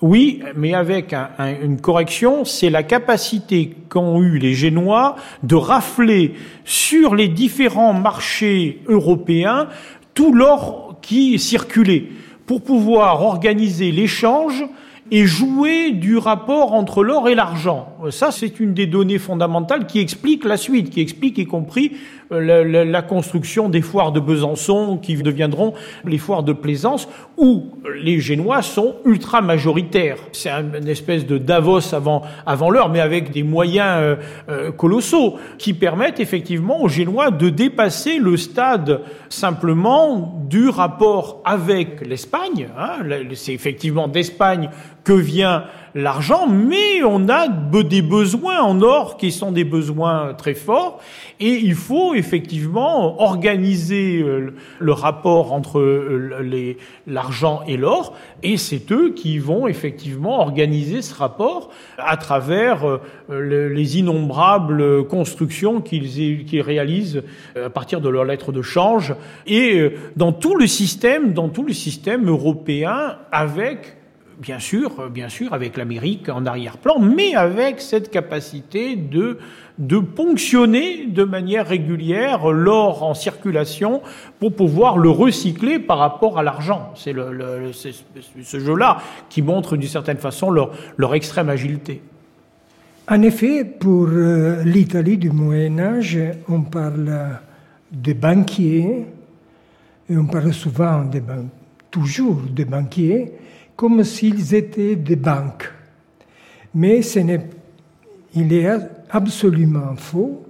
[0.00, 1.14] Oui, mais avec
[1.62, 8.82] une correction, c'est la capacité qu'ont eu les Génois de rafler sur les différents marchés
[8.86, 9.68] européens
[10.12, 12.08] tout l'or qui circulait
[12.46, 14.64] pour pouvoir organiser l'échange
[15.10, 17.93] et jouer du rapport entre l'or et l'argent.
[18.10, 21.92] Ça, c'est une des données fondamentales qui explique la suite, qui explique y compris
[22.32, 27.64] euh, la, construction des foires de Besançon qui deviendront les foires de Plaisance où
[28.02, 30.16] les Génois sont ultra majoritaires.
[30.32, 34.16] C'est une espèce de Davos avant, l'heure, mais avec des moyens euh,
[34.48, 42.06] euh, colossaux qui permettent effectivement aux Génois de dépasser le stade simplement du rapport avec
[42.06, 42.68] l'Espagne.
[42.78, 43.04] Hein.
[43.34, 44.70] C'est effectivement d'Espagne
[45.04, 45.64] que vient
[45.94, 51.00] l'argent, mais on a des besoins en or qui sont des besoins très forts,
[51.38, 56.76] et il faut effectivement organiser euh, le rapport entre euh,
[57.06, 62.84] l'argent et l'or, et c'est eux qui vont effectivement organiser ce rapport à travers
[63.30, 67.22] euh, les innombrables constructions qu'ils réalisent
[67.56, 69.14] à partir de leurs lettres de change,
[69.46, 73.96] et dans tout le système, dans tout le système européen, avec
[74.38, 79.38] bien sûr, bien sûr, avec l'Amérique en arrière-plan, mais avec cette capacité de,
[79.78, 84.02] de ponctionner de manière régulière l'or en circulation
[84.38, 86.92] pour pouvoir le recycler par rapport à l'argent.
[86.94, 92.02] C'est le, ce jeu-là qui montre d'une certaine façon leur, leur extrême agilité.
[93.08, 96.18] En effet, pour euh, l'Italie du Moyen Âge,
[96.48, 97.38] on parle
[97.92, 99.06] de banquiers,
[100.08, 101.20] et on parle souvent de
[101.90, 103.32] toujours de banquiers,
[103.76, 105.70] comme s'ils étaient des banques.
[106.74, 107.00] Mais
[108.34, 108.68] il est
[109.10, 110.44] absolument faux.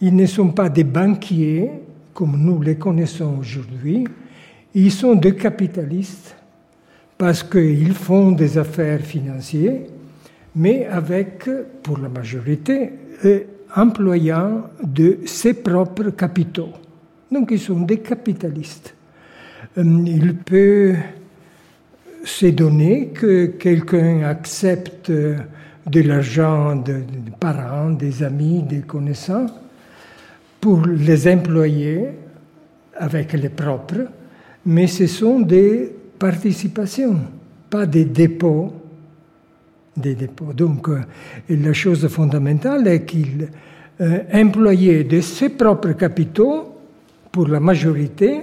[0.00, 1.70] Ils ne sont pas des banquiers
[2.12, 4.06] comme nous les connaissons aujourd'hui.
[4.74, 6.36] Ils sont des capitalistes
[7.18, 9.80] parce qu'ils font des affaires financières,
[10.54, 11.48] mais avec,
[11.82, 12.90] pour la majorité,
[13.24, 13.40] euh,
[13.76, 16.72] employant de ses propres capitaux.
[17.30, 18.94] Donc ils sont des capitalistes.
[19.78, 20.94] Euh, il peut
[22.24, 27.02] c'est donné que quelqu'un accepte de l'argent de,
[27.38, 29.52] parents, des amis, des connaissances
[30.60, 32.06] pour les employer
[32.96, 34.06] avec les propres,
[34.64, 37.18] mais ce sont des participations,
[37.68, 38.72] pas des dépôts.
[39.96, 40.52] Des dépôts.
[40.52, 41.00] Donc, euh,
[41.48, 43.48] la chose fondamentale est qu'il
[44.00, 46.74] euh, employait de ses propres capitaux
[47.30, 48.40] pour la majorité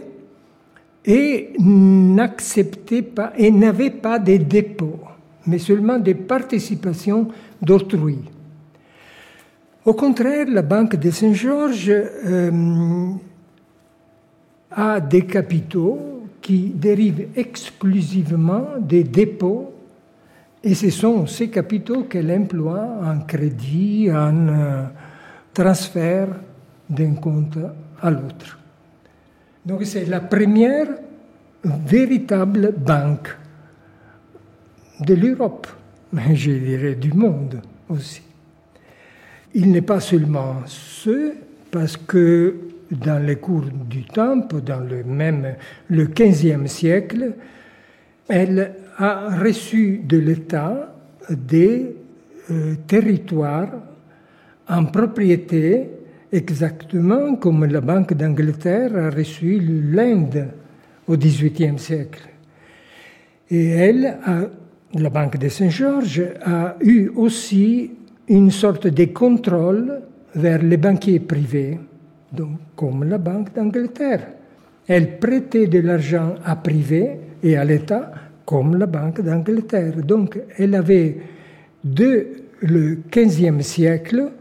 [1.05, 4.99] et n'acceptait pas et n'avait pas de dépôts,
[5.47, 7.27] mais seulement des participations
[7.61, 8.19] d'autrui.
[9.83, 13.09] Au contraire, la Banque de Saint-Georges euh,
[14.69, 19.73] a des capitaux qui dérivent exclusivement des dépôts
[20.63, 24.83] et ce sont ces capitaux qu'elle emploie en crédit, en euh,
[25.53, 26.27] transfert
[26.87, 27.57] d'un compte
[27.99, 28.60] à l'autre.
[29.65, 30.87] Donc c'est la première
[31.63, 33.37] véritable banque
[35.01, 35.67] de l'Europe,
[36.13, 38.21] mais je dirais du monde aussi.
[39.53, 41.33] Il n'est pas seulement ce,
[41.69, 42.55] parce que
[42.89, 45.55] dans les cours du temps, dans le même
[45.89, 47.33] le 15e siècle,
[48.27, 50.93] elle a reçu de l'État
[51.29, 51.95] des
[52.49, 53.71] euh, territoires
[54.67, 55.89] en propriété
[56.31, 60.47] exactement comme la Banque d'Angleterre a reçu l'Inde
[61.07, 62.29] au XVIIIe siècle.
[63.49, 64.17] Et elle,
[64.93, 67.91] la Banque de Saint-Georges, a eu aussi
[68.27, 70.01] une sorte de contrôle
[70.35, 71.79] vers les banquiers privés,
[72.31, 74.27] donc comme la Banque d'Angleterre.
[74.87, 78.11] Elle prêtait de l'argent à privés et à l'État
[78.45, 79.97] comme la Banque d'Angleterre.
[79.97, 81.17] Donc elle avait,
[81.83, 82.27] de
[82.61, 84.31] le XVe siècle,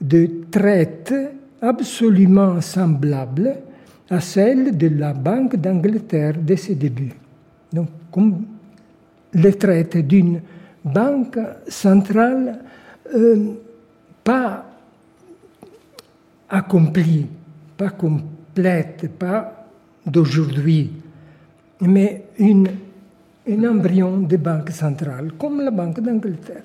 [0.00, 1.14] de traites
[1.60, 3.56] absolument semblables
[4.10, 7.12] à celles de la Banque d'Angleterre de ses débuts.
[7.72, 8.44] Donc, comme
[9.34, 10.40] les traites d'une
[10.84, 12.60] banque centrale
[13.14, 13.54] euh,
[14.24, 14.64] pas
[16.48, 17.26] accomplie,
[17.76, 19.66] pas complète, pas
[20.06, 20.90] d'aujourd'hui,
[21.80, 26.62] mais un embryon de banque centrale, comme la Banque d'Angleterre.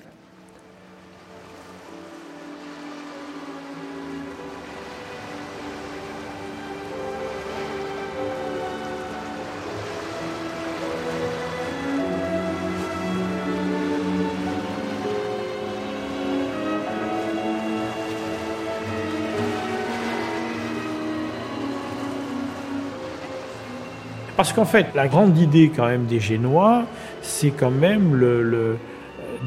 [24.44, 26.84] Parce qu'en fait, la grande idée quand même des Génois,
[27.22, 28.76] c'est quand même le,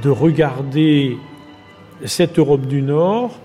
[0.01, 1.17] de regarder
[2.03, 3.39] cette Europe du Nord,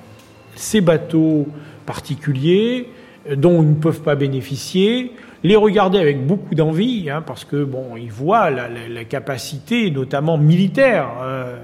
[0.55, 1.47] ces bateaux
[1.85, 2.89] particuliers
[3.37, 5.13] dont ils ne peuvent pas bénéficier,
[5.45, 11.11] les regarder avec beaucoup d'envie, hein, parce que bon, ils voient la, capacité, notamment militaire,
[11.21, 11.59] euh,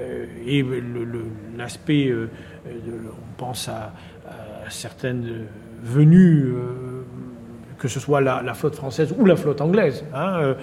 [0.00, 0.64] euh, et
[1.56, 2.28] l'aspect, euh,
[2.66, 3.92] on pense à
[4.68, 5.46] certaines
[5.84, 6.54] venues
[7.82, 10.04] que ce soit la, flotte française ou la flotte anglaise.
[10.14, 10.54] Hein, euh,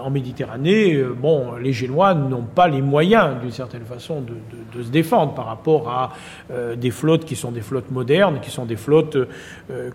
[0.00, 4.88] en Méditerranée, euh, bon, les Génois n'ont pas les moyens, d'une certaine façon, de, se
[4.88, 6.12] défendre par rapport à
[6.52, 9.18] euh, des flottes qui sont des flottes modernes, qui sont des flottes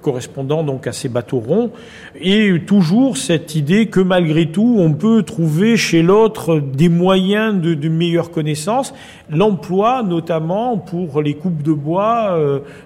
[0.02, 1.72] correspondant donc à ces bateaux ronds,
[2.20, 7.74] et toujours cette idée que malgré tout, on peut trouver chez l'autre des moyens de,
[7.74, 8.94] de meilleure connaissance,
[9.30, 12.38] l'emploi notamment pour les coupes de bois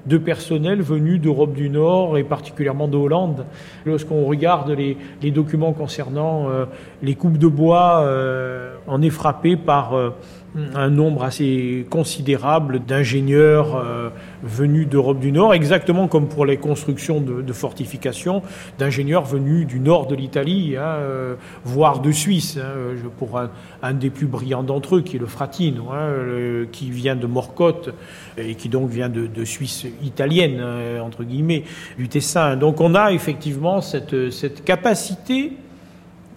[0.05, 3.45] de personnel venus d'Europe du Nord et particulièrement de Hollande.
[3.85, 6.65] Lorsqu'on regarde les, documents concernant euh,
[7.01, 10.09] les coupes de bois, euh, on est frappé par euh,
[10.55, 14.09] un nombre assez considérable d'ingénieurs euh,
[14.41, 18.41] venus d'Europe du Nord, exactement comme pour les constructions de, fortifications,
[18.79, 23.39] d'ingénieurs venus du nord de l'Italie, hein, euh, voire de Suisse, hein, pour
[23.83, 27.93] un, des plus brillants d'entre eux, qui est le Fratino, hein, qui vient de Morcotte
[28.37, 30.61] et qui donc vient de, Suisse italienne,
[31.01, 31.63] entre guillemets,
[31.97, 32.55] du Tessin.
[32.55, 35.53] Donc on a effectivement cette capacité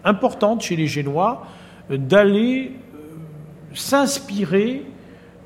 [0.05, 1.47] importante chez les Génois
[1.91, 2.73] d'aller
[3.75, 4.85] s'inspirer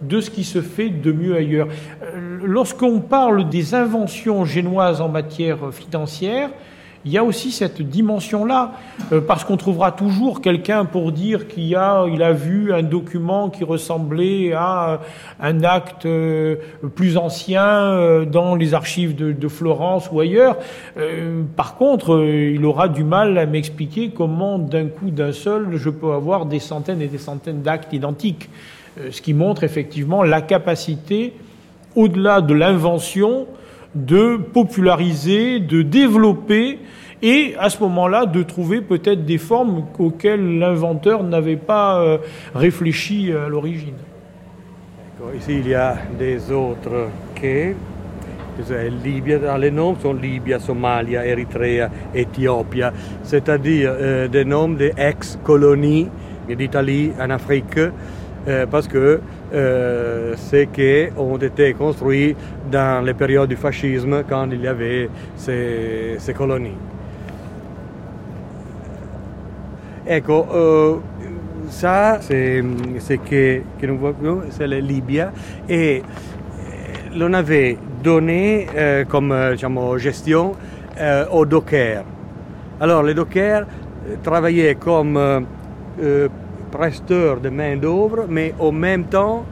[0.03, 1.69] de ce qui se fait de mieux ailleurs.
[2.03, 6.51] Euh, lorsqu'on parle des inventions génoises en matière financière,
[7.07, 8.73] il y a aussi cette dimension-là,
[9.13, 14.53] euh, parce qu'on trouvera toujours quelqu'un pour dire qu'il a, vu un document qui ressemblait
[14.53, 15.01] à
[15.41, 16.57] un acte euh,
[16.97, 20.57] plus ancien dans les archives de, de Florence ou ailleurs.
[21.55, 26.13] par contre, il aura du mal à m'expliquer comment, d'un coup, d'un seul, je peux
[26.13, 28.51] avoir des centaines et des centaines d'actes identiques.
[29.11, 31.35] Ce qui montre effectivement la capacité,
[31.95, 33.47] au-delà de l'invention,
[33.97, 36.79] de populariser, de développer
[37.23, 42.19] et à ce moment-là de trouver peut-être des formes auxquelles l'inventeur n'avait pas euh,
[42.55, 43.95] réfléchi à l'origine.
[45.35, 47.75] Ici, il y a des autres quais.
[49.05, 52.83] Libye, les noms sont Libye, Somalia, Érythrée, Éthiopie,
[53.23, 56.09] c'est-à-dire euh, des noms des ex-colonies
[56.49, 57.79] d'Italie en Afrique,
[58.49, 59.21] euh, parce que
[59.55, 62.35] euh, c'est qui ont été construits
[62.71, 66.77] dans les périodes du fascisme quand il y avait ces, ces colonies.
[70.09, 70.97] Ecco, euh,
[71.69, 72.63] ça, c'est
[73.01, 75.25] ce que, que nous voyons, c'est la Libye.
[75.69, 76.03] Et
[77.17, 80.53] l'on avait donné euh, comme diciamo, gestion
[81.01, 82.05] euh, au Docker.
[82.81, 83.67] Alors les dockers
[84.23, 85.19] travaillaient comme
[86.71, 89.45] presteurs de main-d'œuvre, mais en même temps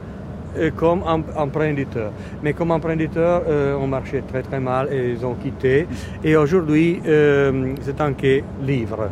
[0.77, 1.03] comme
[1.35, 2.11] emprunteurs.
[2.41, 3.41] Mais comme emprunteurs,
[3.77, 5.85] on marchait très très mal et ils ont quitté.
[6.23, 9.09] Et aujourd'hui, c'est un quai livre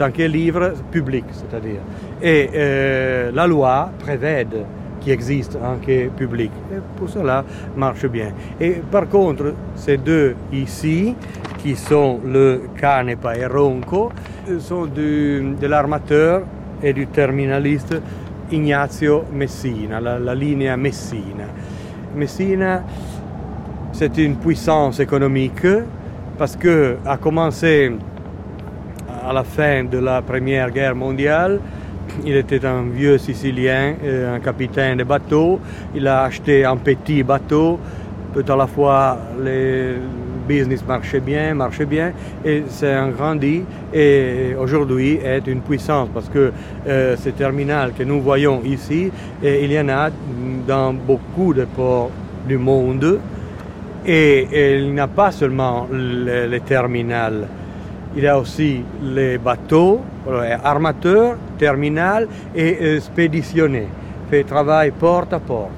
[0.00, 1.80] tant que livre public, c'est-à-dire.
[2.22, 4.64] Et euh, la loi prévède
[4.98, 6.50] qui existe en quai public.
[6.72, 7.44] Et pour cela,
[7.76, 8.32] marche bien.
[8.58, 11.14] Et par contre, ces deux ici,
[11.58, 14.10] qui sont le Canepa et Ronco,
[14.58, 16.44] sont de l'armateur
[16.82, 18.00] et du terminaliste
[18.50, 21.46] Ignazio Messina, la, ligne Messina.
[22.16, 22.82] Messina,
[23.92, 25.66] c'est une puissance économique
[26.36, 27.92] parce que a commencé
[29.24, 31.60] à la fin de la Première Guerre mondiale.
[32.24, 35.60] Il était un vieux Sicilien, euh, un capitaine de bateau.
[35.94, 37.78] Il a acheté un petit bateau.
[38.34, 39.96] Tout à la fois, le
[40.52, 42.12] business marchait bien, marchait bien,
[42.44, 46.52] et c'est un grandi et aujourd'hui est une puissance parce que
[46.86, 49.10] euh, ce terminal que nous voyons ici,
[49.42, 50.10] il y en a
[50.66, 52.10] dans beaucoup de ports
[52.48, 53.20] du monde.
[54.06, 57.46] Et, il n'y a pas seulement le, le terminal
[58.16, 60.00] il y a aussi les bateaux,
[60.64, 63.86] armateurs, terminal et euh, spéditionner,
[64.28, 65.70] fait travail porte à porte.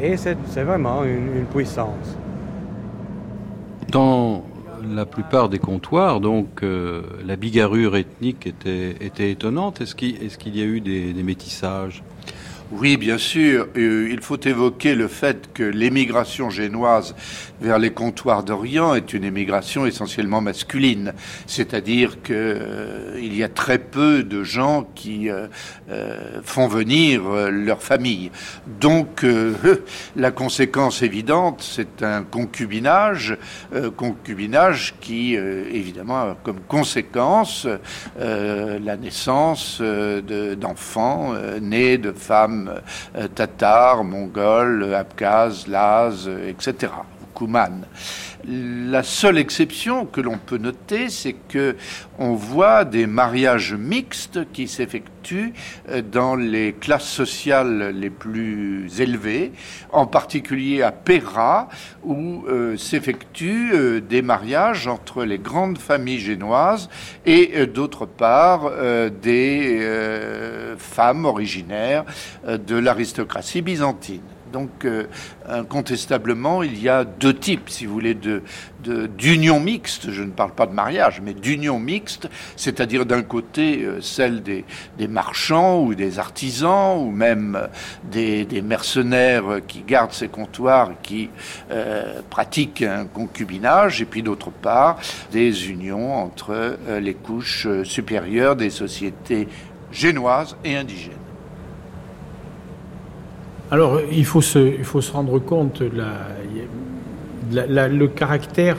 [0.00, 2.17] Et c'est vraiment une, puissance.
[3.90, 4.44] Dans
[4.94, 9.80] la plupart des comptoirs, donc, euh, la bigarrure ethnique était, était étonnante.
[9.80, 12.02] Est-ce qu'il y a eu des métissages?
[12.70, 13.66] Oui, bien sûr.
[13.78, 17.14] Euh, il faut évoquer le fait que l'émigration génoise
[17.62, 21.14] vers les comptoirs d'Orient est une émigration essentiellement masculine.
[21.46, 25.46] C'est-à-dire qu'il euh, y a très peu de gens qui euh,
[26.44, 28.30] font venir leur famille.
[28.66, 29.24] Donc,
[30.16, 33.38] la conséquence évidente, c'est un concubinage,
[33.96, 37.66] concubinage qui, évidemment, a comme conséquence
[38.18, 46.92] la naissance d'enfants nés de femmes euh, tatars, mongols, abkhazes, laz, etc.
[47.34, 47.84] Kouman.
[48.46, 51.74] La seule exception que l'on peut noter, c'est que
[52.20, 55.52] on voit des mariages mixtes qui s'effectuent
[55.88, 59.50] euh, dans les classes sociales les plus élevées,
[59.92, 61.68] en particulier à Péra,
[62.04, 66.88] où euh, s'effectuent des mariages entre les grandes familles génoises
[67.26, 68.70] et d'autre part
[69.22, 72.04] des femmes originaires
[72.46, 74.37] de l'aristocratie byzantine.
[74.52, 75.04] Donc, euh,
[75.48, 78.42] incontestablement, il y a deux types, si vous voulez, de,
[79.06, 80.10] d'union mixte.
[80.10, 84.64] Je ne parle pas de mariage, mais d'union mixte, c'est-à-dire d'un côté euh, celle des,
[85.08, 91.30] marchands ou des artisans ou même euh, des, mercenaires qui gardent ces comptoirs, qui
[92.28, 94.98] pratiquent un concubinage, et puis d'autre part
[95.30, 99.48] des unions entre les couches supérieures des sociétés
[99.92, 101.27] génoises et indigènes.
[103.70, 105.82] Alors, il faut se, il faut se rendre compte
[107.52, 108.78] le caractère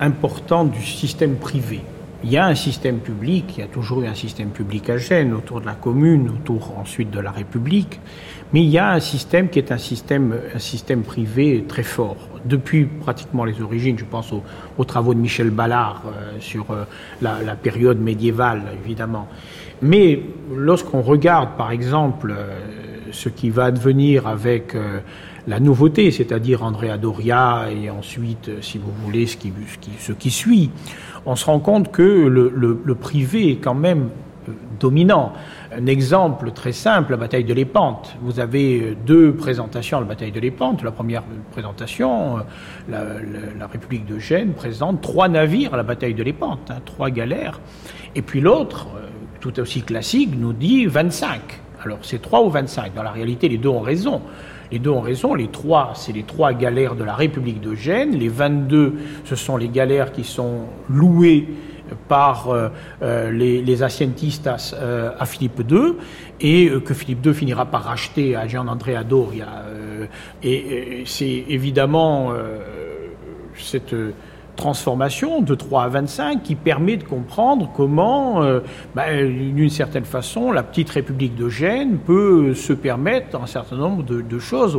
[0.00, 1.80] important du système privé.
[2.24, 4.98] Il y a un système public, il y a toujours eu un système public à
[4.98, 8.00] Gênes, autour de la commune, autour ensuite de la République,
[8.52, 12.16] mais il y a un système qui est un système, un système privé très fort.
[12.44, 16.84] Depuis pratiquement les origines, je pense aux, travaux de Michel Ballard euh, sur euh,
[17.22, 19.28] la, la, période médiévale, évidemment.
[19.82, 20.20] Mais
[20.52, 22.58] lorsqu'on regarde, par exemple, euh,
[23.12, 25.00] ce qui va advenir avec euh,
[25.46, 29.52] la nouveauté, c'est-à-dire Andrea Doria et ensuite, euh, si vous voulez, ce qui,
[29.98, 30.70] ce qui, suit,
[31.26, 34.08] on se rend compte que le, privé est quand même
[34.48, 35.32] euh, dominant.
[35.76, 38.16] Un exemple très simple, la bataille de l'Épante.
[38.22, 40.82] Vous avez deux présentations à la bataille de l'Épante.
[40.82, 42.38] La première présentation,
[42.88, 47.60] la, République de Gênes présente trois navires à la bataille de l'Épante, hein, trois galères.
[48.14, 48.88] Et puis l'autre,
[49.40, 51.60] tout aussi classique, nous dit 25.
[51.84, 52.94] Alors c'est 3 ou 25.
[52.94, 54.22] Dans la réalité, les deux ont raison.
[54.70, 55.34] Les deux ont raison.
[55.34, 58.18] Les trois, c'est les trois galères de la République de Gênes.
[58.18, 61.48] Les 22, ce sont les galères qui sont louées
[62.08, 62.68] par euh,
[63.02, 65.94] euh, les, les euh, à Philippe II
[66.40, 69.64] et que Philippe II finira par racheter à Gian Andrea Doria.
[70.42, 72.32] et c'est évidemment
[73.56, 73.94] cette
[74.58, 78.60] transformation de 3 à 25 qui permet de comprendre comment, euh,
[78.94, 84.02] bah, d'une certaine façon, la petite République de Gênes peut se permettre un certain nombre
[84.02, 84.78] de, choses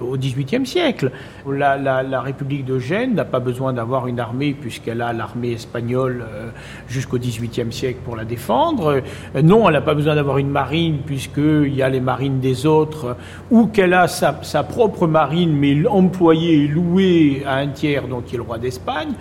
[0.00, 1.10] au, XVIIIe siècle.
[1.48, 6.50] La, République de Gênes n'a pas besoin d'avoir une armée puisqu'elle a l'armée espagnole euh,
[6.88, 9.02] jusqu'au XVIIIe siècle pour la défendre.
[9.34, 12.66] Euh, non, elle n'a pas besoin d'avoir une marine puisqu'il y a les marines des
[12.66, 13.16] autres
[13.50, 18.26] ou qu'elle a sa, sa propre marine mais employée et louée à un tiers, donc
[18.26, 19.14] qui est le roi d'Espagne.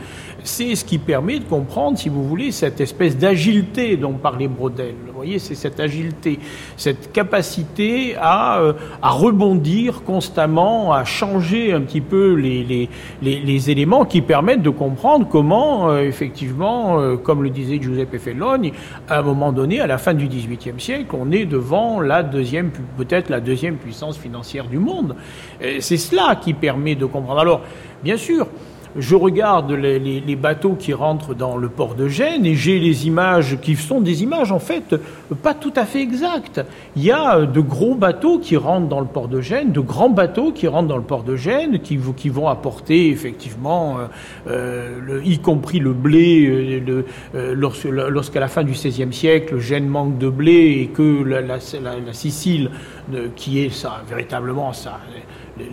[0.43, 4.95] C'est ce qui permet de comprendre, si vous voulez, cette espèce d'agilité dont parlait Brodel.
[5.07, 6.39] Vous voyez, c'est cette agilité,
[6.77, 12.89] cette capacité à, euh, rebondir constamment, à changer un petit peu les,
[13.69, 18.71] éléments qui permettent de comprendre comment, euh, effectivement, euh, comme le disait Giuseppe Fellogne,
[19.07, 22.71] à un moment donné, à la fin du XVIIIe siècle, on est devant la deuxième,
[22.97, 25.15] peut-être la deuxième puissance financière du monde.
[25.79, 27.39] C'est cela qui permet de comprendre.
[27.39, 27.61] Alors,
[28.03, 28.47] bien sûr,
[28.97, 33.57] je regarde les, bateaux qui rentrent dans le port de Gênes et j'ai les images
[33.61, 34.95] qui sont des images en fait
[35.35, 36.61] pas tout à fait exactes.
[36.95, 40.09] Il y a de gros bateaux qui rentrent dans le port de Gênes, de grands
[40.09, 41.97] bateaux qui rentrent dans le port de Gênes, qui,
[42.29, 43.97] vont apporter effectivement,
[44.47, 46.81] euh, euh, y compris le blé,
[47.35, 51.59] euh, lorsqu'à la fin du XVIe siècle, Gênes manque de blé et que la,
[52.11, 52.71] Sicile,
[53.35, 54.99] qui est véritablement ça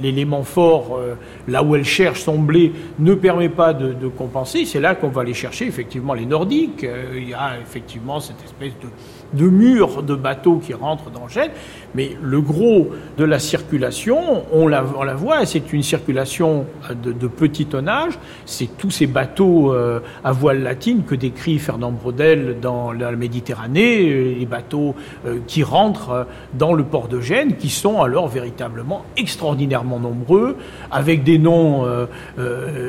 [0.00, 1.14] l'élément fort, euh,
[1.48, 4.64] là où elle cherche son blé, ne permet pas de, compenser.
[4.64, 6.84] C'est là qu'on va aller chercher effectivement les Nordiques.
[6.84, 8.88] Euh, il y a effectivement cette espèce de
[9.32, 11.50] de murs de bateaux qui rentrent dans Gênes,
[11.94, 16.66] mais le gros de la circulation, on la, la voit, c'est une circulation
[17.02, 21.92] de, de, petit tonnage, c'est tous ces bateaux euh, à voile latine que décrit Fernand
[21.92, 24.94] Brodel dans la Méditerranée, euh, les bateaux
[25.26, 30.56] euh, qui rentrent dans le port de Gênes, qui sont alors véritablement extraordinairement nombreux,
[30.90, 31.86] avec des noms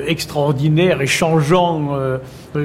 [0.07, 1.97] extraordinaires et changeants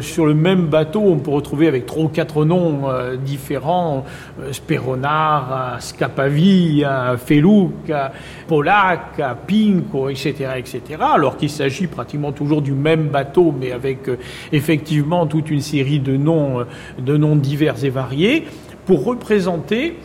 [0.01, 2.83] sur le même bateau, on peut retrouver avec trois ou quatre noms
[3.25, 4.05] différents
[4.41, 6.85] euh, Speronard, Scapavi,
[7.19, 7.93] Feluc,
[8.47, 14.19] Polac, Pinco, etc., etc., alors qu'il s'agit pratiquement toujours du même bateau, mais avec euh,
[14.53, 16.65] effectivement toute une série euh,
[16.99, 18.47] de noms divers et variés,
[18.87, 19.97] pour représenter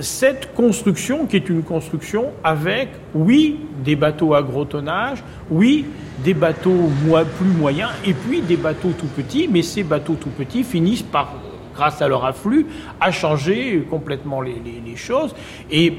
[0.00, 5.86] cette construction qui est une construction avec, oui, des bateaux à gros tonnage, oui,
[6.24, 6.90] des bateaux
[7.38, 11.34] plus moyens, et puis des bateaux tout petits, mais ces bateaux tout petits finissent par
[11.74, 12.66] grâce à leur afflux,
[13.00, 14.56] a changé complètement les,
[14.96, 15.34] choses.
[15.70, 15.92] Et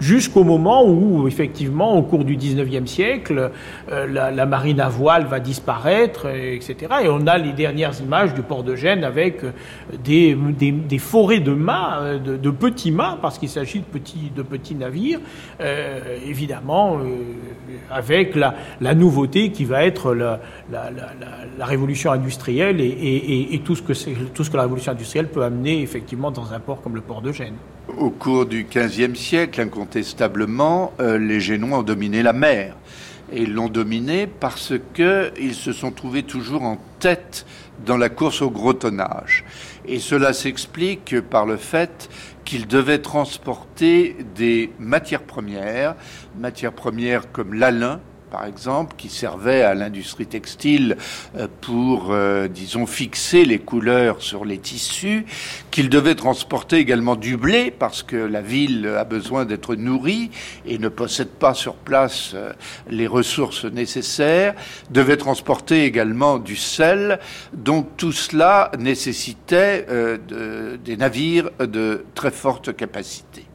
[0.00, 3.50] jusqu'au moment où, effectivement, au cours du 19e siècle,
[3.90, 6.76] euh, la, marine à voile va disparaître, etc.
[7.04, 9.52] Et on a les dernières images du port de Gênes avec euh,
[10.02, 14.74] des, forêts de mâts, euh, de, petits mâts, parce qu'il s'agit de petits, de petits
[14.74, 15.20] navires,
[16.26, 16.98] évidemment,
[17.90, 20.40] avec la, nouveauté qui va être la,
[21.60, 23.82] révolution industrielle et, tout ce
[24.50, 27.54] que la révolution industrielle peut amener, effectivement, dans un port comme le port de Gênes.
[27.96, 32.76] Au cours du XVe siècle, incontestablement, euh, les Génois ont dominé la mer.
[33.32, 37.46] Et ils l'ont dominée parce qu'ils se sont trouvés toujours en tête
[37.84, 39.44] dans la course au gros tonnage.
[39.86, 42.08] Et cela s'explique par le fait
[42.44, 45.96] qu'ils devaient transporter des matières premières,
[46.38, 48.00] matières premières comme l'alun,
[48.30, 50.96] par exemple, qui servait à l'industrie textile
[51.36, 55.26] euh, pour, euh, disons, fixer les couleurs sur les tissus,
[55.70, 60.30] qu'il devait transporter également du blé, parce que la ville a besoin d'être nourrie
[60.66, 62.52] et ne possède pas sur place euh,
[62.88, 64.54] les ressources nécessaires,
[64.90, 67.18] devait transporter également du sel,
[67.52, 69.86] donc tout cela nécessitait
[70.84, 73.47] des navires de très forte capacité.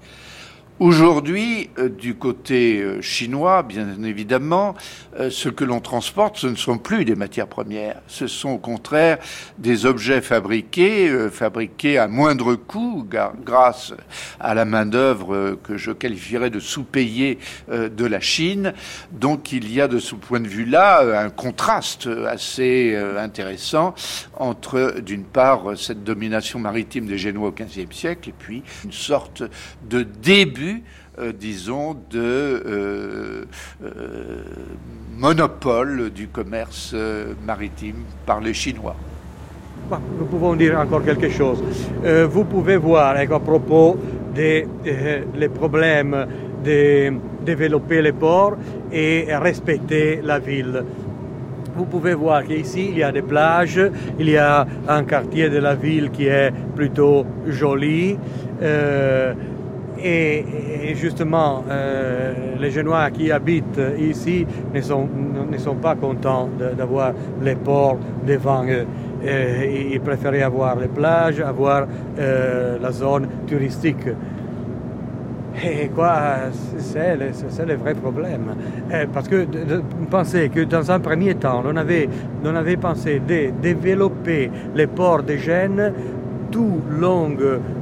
[0.80, 4.74] Aujourd'hui, euh, du côté euh, chinois, bien évidemment,
[5.20, 8.02] euh, ce que l'on transporte, ce ne sont plus des matières premières.
[8.08, 9.20] Ce sont au contraire
[9.60, 13.08] des objets fabriqués, fabriqués à moindre coût,
[13.46, 13.94] grâce
[14.40, 17.38] à la main-d'œuvre que je qualifierais de sous-payée
[17.72, 18.74] de la Chine.
[19.12, 23.94] Donc il y a de ce point de vue-là un contraste assez intéressant
[24.38, 29.44] entre, d'une part, cette domination maritime des Génois au XVe siècle et puis une sorte
[29.88, 30.63] de début
[31.20, 33.46] euh, disons, de euh,
[33.84, 34.44] euh,
[35.18, 36.96] monopole du commerce
[37.46, 38.96] maritime par les Chinois.
[40.18, 41.64] nous pouvons dire encore quelque chose.
[42.30, 43.98] vous pouvez voir à propos
[44.34, 44.68] des
[45.54, 46.28] problèmes
[46.66, 47.14] de
[47.46, 48.56] développer les ports
[48.92, 50.84] et respecter la ville.
[51.76, 53.82] Vous pouvez voir qu'ici, il y a des plages,
[54.20, 58.18] il y a un quartier de la ville qui est plutôt joli.
[60.04, 65.08] Et, justement, euh, les Genois qui habitent ici ne sont,
[65.50, 67.98] ne sont pas contents d'avoir les ports
[68.28, 68.86] devant eux.
[69.24, 71.88] ils préféraient avoir les plages, avoir
[72.20, 74.08] euh, la zone touristique.
[75.64, 76.16] Et quoi,
[76.80, 78.56] c'est le, vrai problème.
[79.14, 79.46] parce que
[80.10, 82.10] pensez que dans un premier temps, on avait,
[82.44, 85.94] on avait pensé de développer les ports de Gênes
[86.54, 87.36] tout long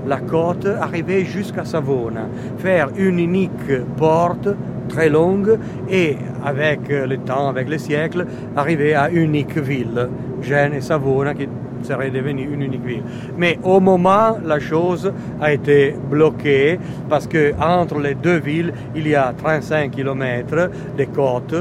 [0.08, 4.48] la côte, arriver jusqu'à Savona, faire une unique porte
[4.88, 5.60] très longue
[5.90, 10.10] et avec le temps, avec les siècles, arriver à une unique ville,
[10.42, 11.48] Gênes et Savona, qui
[11.84, 13.04] serait devenue une unique ville.
[13.38, 15.12] Mais au moment, la chose
[15.42, 21.04] a été bloquée parce que entre les deux villes, il y a 35 km de
[21.06, 21.56] côtes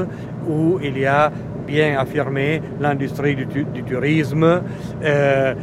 [0.47, 1.31] où il y a
[1.67, 4.61] bien affirmé l'industrie du, du, tourisme.
[5.03, 5.53] Euh,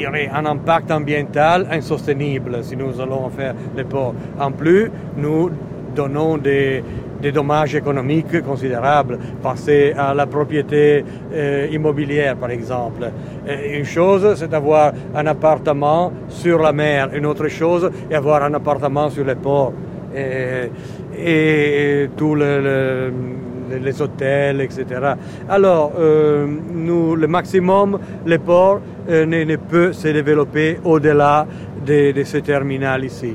[0.00, 4.14] il y aurait un impact ambiental insoutenable si nous allons faire les ports.
[4.38, 5.50] En plus, nous
[5.94, 6.82] donnons des,
[7.34, 13.10] dommages économiques considérables, passer à la propriété euh, immobilière par exemple.
[13.46, 18.42] Et une chose, c'est d'avoir un appartement sur la mer, une autre chose est avoir
[18.42, 19.74] un appartement sur les ports.
[20.16, 20.70] Et,
[21.18, 23.10] et, tous les,
[23.78, 24.84] les, hôtels, etc.
[25.48, 31.46] Alors, euh, nous, le maximum, les ports euh, ne, peut se développer au-delà
[31.84, 33.34] de, de ce terminal ici.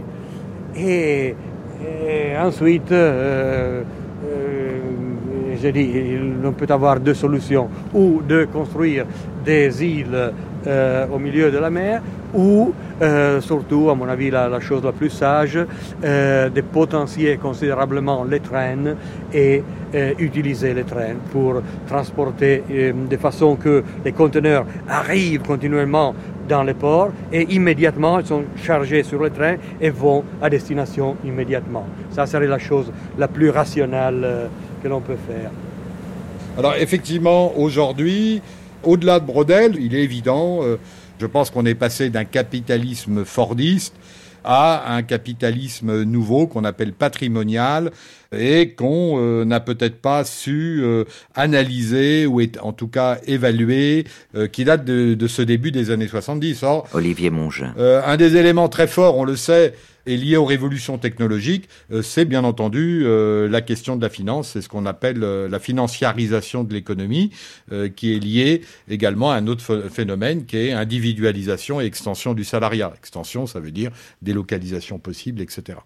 [0.77, 1.35] Et
[2.39, 3.83] ensuite, euh,
[4.25, 4.79] euh,
[5.61, 5.91] j'ai dit,
[6.43, 9.05] on peut avoir deux solutions, ou de construire
[9.43, 10.31] des îles
[11.13, 12.01] au milieu de la mer,
[12.35, 15.59] ou euh, surtout, à mon avis, la, chose la plus sage,
[16.03, 18.95] euh, de potentier considérablement les trains
[19.33, 19.63] et
[19.93, 22.63] euh, utiliser les trains pour transporter
[23.09, 26.15] de façon que les conteneurs arrivent continuellement
[26.47, 31.15] dans les ports et immédiatement ils sont chargés sur le train et vont à destination
[31.25, 31.87] immédiatement.
[32.11, 34.49] Ça serait la chose la plus rationnelle
[34.83, 35.49] que l'on peut faire.
[36.57, 38.41] Alors effectivement, aujourd'hui,
[38.83, 40.59] au-delà de Brodel, il est évident,
[41.19, 43.95] je pense qu'on est passé d'un capitalisme fordiste
[44.43, 47.91] à un capitalisme nouveau qu'on appelle patrimonial
[48.37, 54.05] et qu'on euh, n'a peut-être pas su euh, analyser ou est, en tout cas évaluer,
[54.35, 56.63] euh, qui date de, de, ce début des années 70.
[56.63, 57.73] Or, Olivier Mongin.
[57.77, 59.73] Euh, un des éléments très forts, on le sait,
[60.05, 64.49] est lié aux révolutions technologiques, euh, c'est bien entendu euh, la question de la finance,
[64.49, 67.31] c'est ce qu'on appelle euh, la financiarisation de l'économie,
[67.95, 72.93] qui est liée également à un autre phénomène qui est individualisation et extension du salariat.
[72.97, 75.79] Extension, ça veut dire délocalisation possible, etc.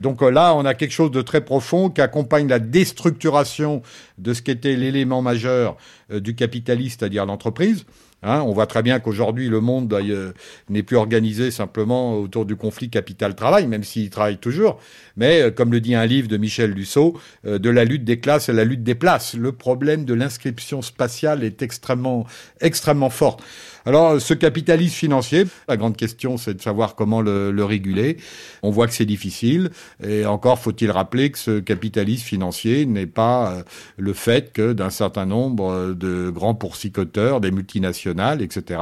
[0.00, 3.82] Donc là, on a quelque chose de très profond qui accompagne la déstructuration
[4.18, 5.76] de ce qui était l'élément majeur
[6.10, 7.84] du capitaliste, c'est-à-dire l'entreprise.
[8.22, 10.32] Hein, on voit très bien qu'aujourd'hui, le monde euh,
[10.68, 14.78] n'est plus organisé simplement autour du conflit capital-travail, même s'il travaille toujours,
[15.16, 18.20] mais euh, comme le dit un livre de Michel Dussault, euh, de la lutte des
[18.20, 19.34] classes à la lutte des places.
[19.34, 22.26] Le problème de l'inscription spatiale est extrêmement,
[22.60, 23.38] extrêmement fort.
[23.86, 28.18] Alors, ce capitalisme financier, la grande question, c'est de savoir comment le, le réguler.
[28.62, 29.70] On voit que c'est difficile.
[30.06, 33.62] Et encore faut-il rappeler que ce capitalisme financier n'est pas euh,
[33.96, 38.80] le fait que d'un certain nombre de grands poursuicoteurs, des multinationales, etc.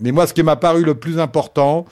[0.00, 1.84] Mais moi, ce qui m'a paru le plus important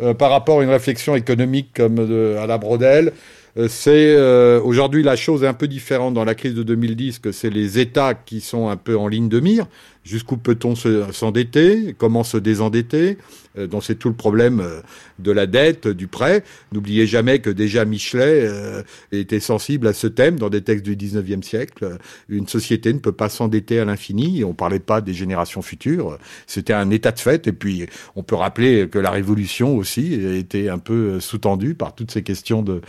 [0.00, 1.98] euh, par rapport à une réflexion économique comme
[2.40, 3.12] à la Brodel,
[3.56, 4.16] euh, c'est
[4.60, 7.78] aujourd'hui la chose est un peu différente dans la crise de 2010 que c'est les
[7.78, 9.66] États qui sont un peu en ligne de mire.
[10.04, 11.94] Jusqu'où peut-on s'endetter?
[11.96, 13.16] Comment se désendetter?
[13.56, 14.80] Euh, Donc c'est tout le problème euh,
[15.18, 16.44] de la dette, du prêt.
[16.72, 18.82] N'oubliez jamais que déjà Michelet euh,
[19.12, 21.98] était sensible à ce thème dans des textes du 19e siècle.
[22.28, 24.44] Une société ne peut pas s'endetter à l'infini.
[24.44, 26.18] On parlait pas des générations futures.
[26.46, 27.46] C'était un état de fait.
[27.46, 32.10] Et puis on peut rappeler que la Révolution aussi était un peu sous-tendue par toutes
[32.10, 32.82] ces questions de,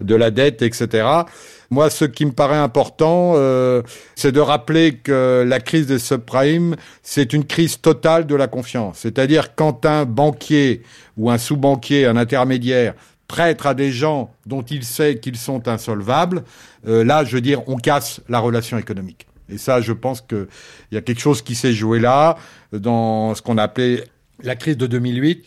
[0.00, 1.24] de la dette, etc.
[1.72, 3.82] Moi, ce qui me paraît important, euh,
[4.16, 8.98] c'est de rappeler que la crise des subprimes, c'est une crise totale de la confiance.
[8.98, 10.82] C'est-à-dire quand un banquier
[11.16, 12.94] ou un sous-banquier, un intermédiaire,
[13.28, 16.42] prête à des gens dont il sait qu'ils sont insolvables,
[16.88, 19.28] euh, là, je veux dire, on casse la relation économique.
[19.48, 20.48] Et ça, je pense qu'il
[20.90, 22.36] y a quelque chose qui s'est joué là,
[22.72, 24.04] dans ce qu'on appelait
[24.42, 25.44] la crise de 2008,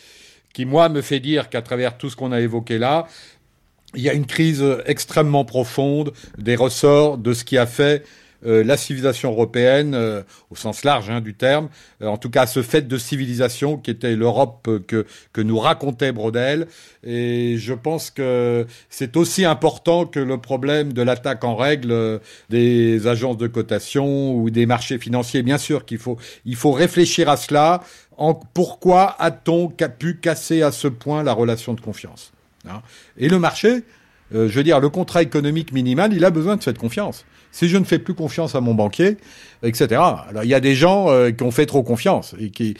[0.53, 3.07] qui, moi, me fait dire qu'à travers tout ce qu'on a évoqué là,
[3.95, 8.03] il y a une crise extrêmement profonde des ressorts de ce qui a fait
[8.45, 11.69] euh, la civilisation européenne, euh, au sens large hein, du terme,
[12.01, 16.11] euh, en tout cas ce fait de civilisation qui était l'Europe que, que nous racontait
[16.11, 16.67] Brodel.
[17.05, 22.19] Et je pense que c'est aussi important que le problème de l'attaque en règle
[22.49, 25.41] des agences de cotation ou des marchés financiers.
[25.41, 27.81] Bien sûr qu'il faut, il faut réfléchir à cela.
[28.53, 32.33] Pourquoi a-t-on pu casser à ce point la relation de confiance?
[33.17, 33.83] Et le marché,
[34.33, 37.25] euh, je veux dire, le contrat économique minimal, il a besoin de cette confiance.
[37.51, 39.17] Si je ne fais plus confiance à mon banquier,
[39.61, 40.01] etc.
[40.27, 42.75] Alors il y a des gens euh, qui ont fait trop confiance et qui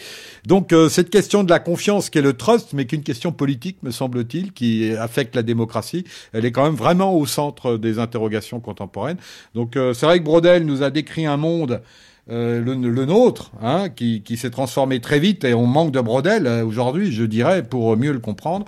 [0.47, 3.03] donc euh, cette question de la confiance qui est le trust, mais qui est une
[3.03, 7.77] question politique, me semble-t-il, qui affecte la démocratie, elle est quand même vraiment au centre
[7.77, 9.17] des interrogations contemporaines.
[9.53, 11.81] Donc c'est vrai que Brodel nous a décrit un monde.
[12.29, 16.47] Le, le, nôtre, hein, qui, qui s'est transformé très vite et on manque de Brodel
[16.63, 18.65] aujourd'hui, je dirais, pour mieux le comprendre.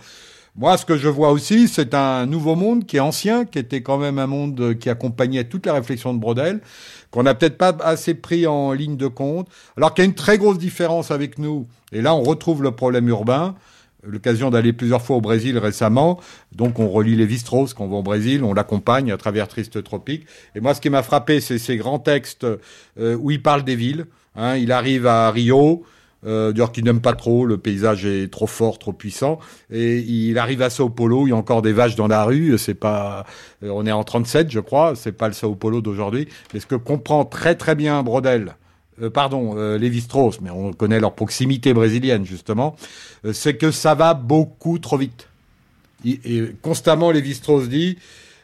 [0.58, 3.82] Moi, ce que je vois aussi, c'est un nouveau monde qui est ancien, qui était
[3.82, 6.62] quand même un monde qui accompagnait toute la réflexion de Brodel,
[7.12, 10.16] qu'on n'a peut-être pas assez pris en ligne de compte, alors qu'il y a une
[10.16, 11.68] très grosse différence avec nous.
[11.92, 13.56] Et là, on retrouve le problème urbain
[14.08, 16.20] l'occasion d'aller plusieurs fois au Brésil récemment.
[16.54, 20.26] Donc, on relit Lévi-Strauss quand on va au Brésil, on l'accompagne à travers Triste Tropique.
[20.56, 22.46] Et moi, ce qui m'a frappé, c'est ces grands textes
[23.00, 24.06] euh, où il parle des villes.
[24.36, 24.58] Hein.
[24.58, 25.84] il arrive à Rio,
[26.26, 29.40] euh, d'ailleurs qu'il n'aime pas trop, le paysage est trop fort, trop puissant.
[29.72, 32.58] Et il arrive à Sao Paulo, il y a encore des vaches dans la rue,
[32.58, 33.26] c'est pas,
[33.64, 36.28] euh, on est en 37, je crois, c'est pas le Sao Paulo d'aujourd'hui.
[36.54, 38.56] Mais ce que comprend très très bien Brodel,
[39.02, 42.78] euh, pardon, euh, Lévi-Strauss, mais on connaît leur proximité brésilienne justement,
[43.26, 45.28] euh, c'est que ça va beaucoup trop vite.
[46.06, 47.98] et constamment, Lévi-Strauss dit,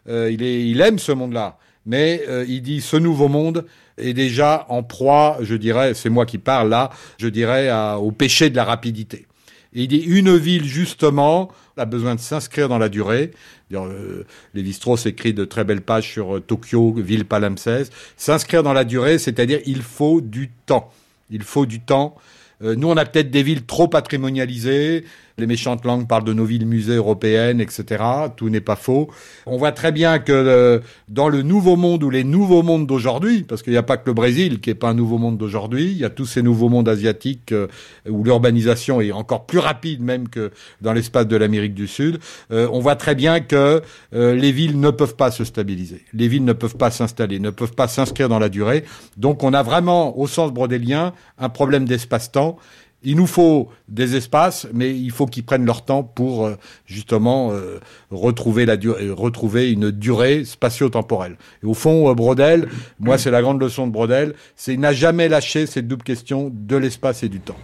[0.07, 3.65] il aime ce monde-là, mais il dit ce nouveau monde
[4.01, 8.49] est déjà en proie, je dirais, c'est moi qui parle là, je dirais au péché
[8.49, 9.27] de la rapidité.
[9.73, 13.31] Et il dit une ville justement a besoin de s'inscrire dans la durée.
[13.73, 14.23] Euh,
[14.53, 17.93] Lévi-Strauss écrit de très belles pages sur euh, Tokyo, ville palimpseste.
[18.17, 20.91] S'inscrire dans la durée, c'est-à-dire il faut du temps.
[21.29, 22.15] Il faut du temps.
[22.61, 25.05] Euh, nous, on a peut-être des villes trop patrimonialisées,
[25.41, 28.03] les méchantes langues parlent de nos villes musées européennes, etc.
[28.37, 29.09] Tout n'est pas faux.
[29.45, 30.79] On voit très bien que euh,
[31.09, 34.03] dans le nouveau monde ou les nouveaux mondes d'aujourd'hui, parce qu'il n'y a pas que
[34.05, 36.69] le Brésil qui n'est pas un nouveau monde d'aujourd'hui, il y a tous ces nouveaux
[36.69, 37.67] mondes asiatiques euh,
[38.07, 42.19] où l'urbanisation est encore plus rapide même que dans l'espace de l'Amérique du Sud.
[42.51, 43.81] Euh, on voit très bien que
[44.13, 47.73] les villes ne peuvent pas se stabiliser, les villes ne peuvent pas s'installer, ne peuvent
[47.73, 48.83] pas s'inscrire dans la durée.
[49.17, 52.57] Donc on a vraiment, au sens brodélien, un problème d'espace-temps
[53.03, 57.51] il nous faut des espaces, mais il faut qu'ils prennent leur temps pour euh, justement
[57.51, 57.79] euh,
[58.11, 61.37] retrouver, la euh, retrouver une durée spatio-temporelle.
[61.63, 62.67] Et au fond, Brodel,
[62.99, 66.75] moi c'est la grande leçon de Brodel, c'est n'a jamais lâché cette double question de
[66.75, 67.57] l'espace et du temps.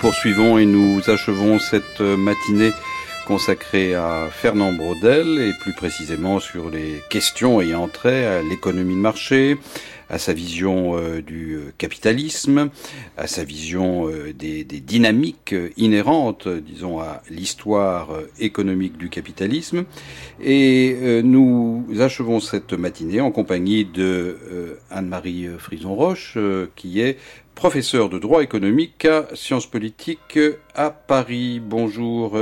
[0.00, 2.72] Poursuivons et nous achevons cette matinée
[3.26, 9.00] consacrée à Fernand Braudel et plus précisément sur les questions ayant trait à l'économie de
[9.00, 9.56] marché,
[10.10, 12.70] à sa vision euh, du capitalisme,
[13.16, 19.84] à sa vision euh, des, des, dynamiques inhérentes, disons, à l'histoire économique du capitalisme.
[20.42, 26.36] Et nous achevons cette matinée en compagnie de Anne-Marie Frison-Roche,
[26.76, 27.16] qui est
[27.54, 30.38] professeur de droit économique à Sciences politiques
[30.74, 31.60] à Paris.
[31.60, 32.38] Bonjour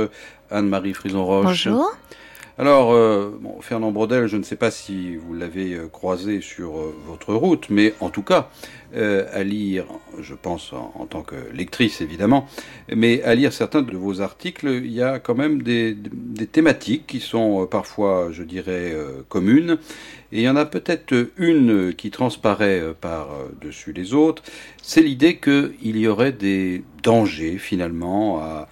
[0.49, 1.45] Anne-Marie Frison-Roche.
[1.45, 1.95] Bonjour.
[2.59, 6.95] Alors, euh, Fernand Brodel, je ne sais pas si vous l'avez euh, croisé sur euh,
[7.07, 8.49] votre route, mais en tout cas,
[8.95, 9.85] à lire,
[10.19, 12.47] je pense en, tant que lectrice évidemment,
[12.93, 15.97] mais à lire certains de vos articles, il y a quand même des,
[16.51, 18.95] thématiques qui sont parfois, je dirais,
[19.29, 19.77] communes,
[20.31, 24.43] et il y en a peut-être une qui transparaît par-dessus les autres,
[24.81, 28.65] c'est l'idée qu'il y aurait des dangers finalement à euh,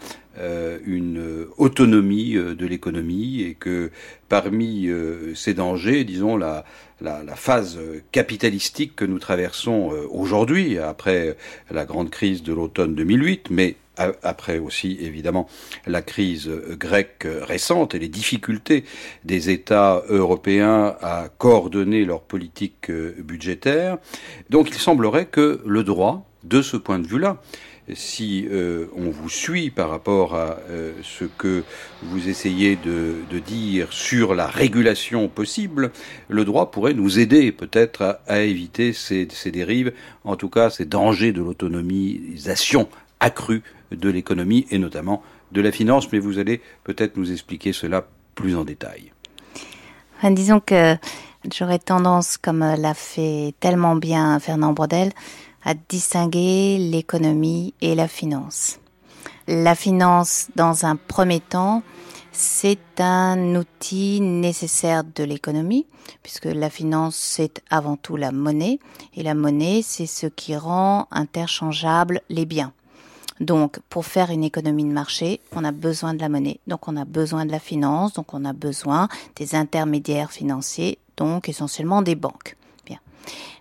[0.86, 3.92] une autonomie euh, de l'économie et que
[4.30, 6.64] parmi euh, ces dangers, disons, la,
[7.36, 7.80] phase
[8.12, 11.36] capitalistique que nous traversons aujourd'hui, après
[11.72, 15.48] la grande crise de l'automne 2008, mais après aussi évidemment
[15.88, 18.84] la crise grecque récente et les difficultés
[19.26, 23.98] des États européens à coordonner leur politique budgétaire.
[24.52, 27.42] Donc il semblerait que le droit, de ce point de vue-là,
[27.94, 31.64] si euh, on vous suit par rapport à euh, ce que
[32.04, 33.16] vous essayez de,
[33.46, 35.92] dire sur la régulation possible,
[36.28, 40.86] le droit pourrait nous aider peut-être à, éviter ces, ces, dérives, en tout cas ces
[40.86, 42.88] dangers de l'autonomisation
[43.20, 46.12] accrue de l'économie et notamment de la finance.
[46.12, 49.12] Mais vous allez peut-être nous expliquer cela plus en détail.
[50.24, 50.96] disons que
[51.52, 55.12] j'aurais tendance, comme l'a fait tellement bien Fernand Brodel,
[55.64, 58.80] à distinguer l'économie et la finance.
[59.48, 61.84] La finance, dans un premier temps,
[62.32, 65.86] c'est un outil nécessaire de l'économie,
[66.24, 68.80] puisque la finance, c'est avant tout la monnaie,
[69.16, 72.74] et la monnaie, c'est ce qui rend interchangeables les biens.
[73.42, 76.60] Donc, pour faire une économie de marché, on a besoin de la monnaie.
[76.68, 78.14] Donc, on a besoin de la finance.
[78.14, 82.56] Donc, on a besoin des intermédiaires financiers, donc essentiellement des banques.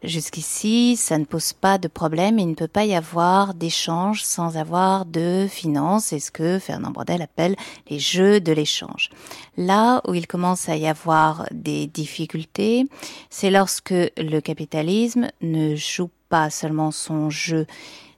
[0.03, 2.39] Jusqu'ici, ça ne pose pas de problème.
[2.39, 6.07] Il ne peut pas y avoir d'échange sans avoir de finances.
[6.07, 7.57] C'est ce que Fernand Brodel appelle
[7.89, 9.11] les jeux de l'échange.
[9.57, 12.87] Là où il commence à y avoir des difficultés,
[13.29, 17.67] c'est lorsque le capitalisme ne joue pas seulement son jeu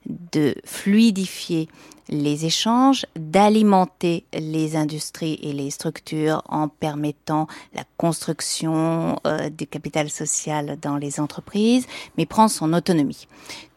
[0.05, 1.67] de fluidifier
[2.09, 10.09] les échanges, d'alimenter les industries et les structures en permettant la construction euh, du capital
[10.09, 11.87] social dans les entreprises,
[12.17, 13.27] mais prend son autonomie.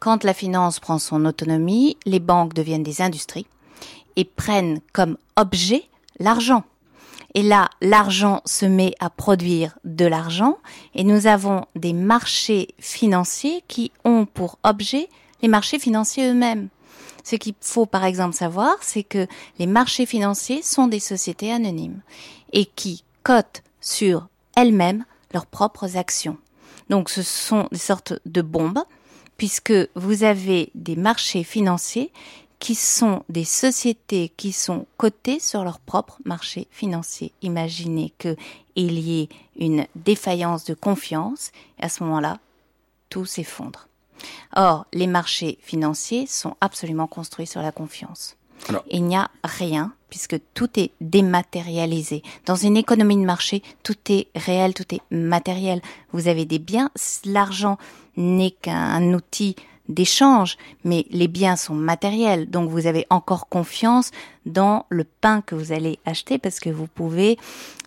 [0.00, 3.46] Quand la finance prend son autonomie, les banques deviennent des industries
[4.16, 5.84] et prennent comme objet
[6.18, 6.64] l'argent.
[7.34, 10.56] Et là, l'argent se met à produire de l'argent
[10.94, 15.08] et nous avons des marchés financiers qui ont pour objet
[15.42, 16.68] les marchés financiers eux-mêmes.
[17.24, 19.26] Ce qu'il faut par exemple savoir, c'est que
[19.58, 22.00] les marchés financiers sont des sociétés anonymes
[22.52, 26.38] et qui cotent sur elles-mêmes leurs propres actions.
[26.88, 28.82] Donc ce sont des sortes de bombes
[29.36, 32.12] puisque vous avez des marchés financiers
[32.58, 37.32] qui sont des sociétés qui sont cotées sur leur propre marché financier.
[37.42, 39.28] Imaginez qu'il y ait
[39.58, 42.38] une défaillance de confiance et à ce moment-là,
[43.10, 43.88] tout s'effondre.
[44.54, 48.36] Or, les marchés financiers sont absolument construits sur la confiance.
[48.90, 52.22] Il n'y a rien, puisque tout est dématérialisé.
[52.46, 55.80] Dans une économie de marché, tout est réel, tout est matériel.
[56.12, 56.90] Vous avez des biens,
[57.24, 57.78] l'argent
[58.16, 59.56] n'est qu'un outil
[59.88, 64.10] d'échange, mais les biens sont matériels, donc vous avez encore confiance
[64.44, 67.38] dans le pain que vous allez acheter parce que vous pouvez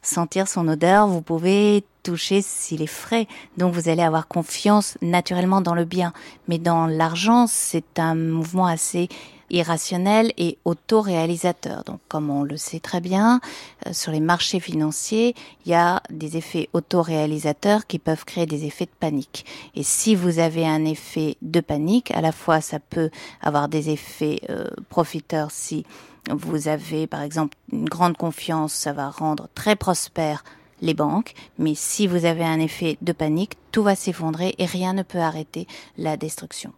[0.01, 3.27] sentir son odeur, vous pouvez toucher s'il est frais,
[3.57, 6.13] donc vous allez avoir confiance naturellement dans le bien.
[6.47, 9.09] Mais dans l'argent, c'est un mouvement assez
[9.49, 11.83] irrationnel et autoréalisateur.
[11.83, 13.39] Donc, comme on le sait très bien,
[13.85, 15.35] euh, sur les marchés financiers,
[15.65, 19.45] il y a des effets autoréalisateurs qui peuvent créer des effets de panique.
[19.75, 23.09] Et si vous avez un effet de panique, à la fois ça peut
[23.41, 25.85] avoir des effets euh, profiteurs si
[26.29, 30.43] vous avez, par exemple, une grande confiance, ça va rendre très prospère
[30.81, 34.93] les banques, mais si vous avez un effet de panique, tout va s'effondrer et rien
[34.93, 36.73] ne peut arrêter la destruction.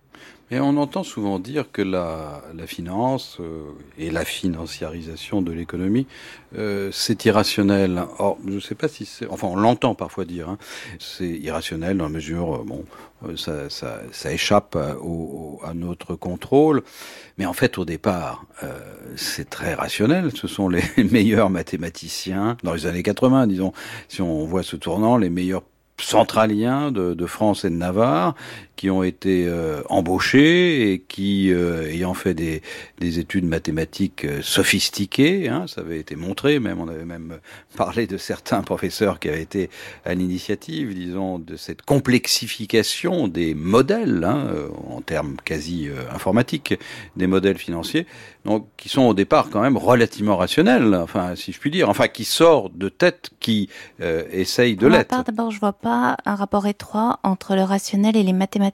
[0.59, 3.63] On entend souvent dire que la, finance euh,
[3.97, 6.07] et la financiarisation de l'économie,
[6.57, 8.03] euh, c'est irrationnel.
[8.19, 9.27] Or, je ne sais pas si c'est...
[9.29, 10.49] Enfin, on l'entend parfois dire.
[10.49, 10.57] Hein,
[10.99, 12.83] c'est irrationnel dans la mesure, euh, bon,
[13.25, 16.83] euh, ça, échappe à, notre contrôle.
[17.37, 18.45] Mais en fait, au départ,
[19.15, 20.31] c'est très rationnel.
[20.35, 23.71] Ce sont les meilleurs mathématiciens, dans les années 80, disons,
[24.09, 25.63] si on voit ce tournant, les meilleurs
[26.01, 28.35] centraliens de, France et de Navarre
[28.81, 32.63] qui ont été euh, embauchés et qui, euh, ayant fait des,
[32.99, 37.37] des, études mathématiques euh, sophistiquées, hein, ça avait été montré, même on avait même
[37.77, 39.69] parlé de certains professeurs qui avaient été
[40.03, 44.47] à l'initiative, disons, de cette complexification des modèles, hein,
[44.89, 46.73] en termes quasi informatiques,
[47.15, 48.07] des modèles financiers,
[48.45, 52.07] donc qui sont au départ quand même relativement rationnels, enfin si je puis dire, enfin
[52.07, 53.69] qui sort de tête qui
[54.01, 55.23] euh, essaye de l'être.
[55.23, 58.70] D'abord, je vois pas un rapport étroit entre le rationnel et les mathématiques.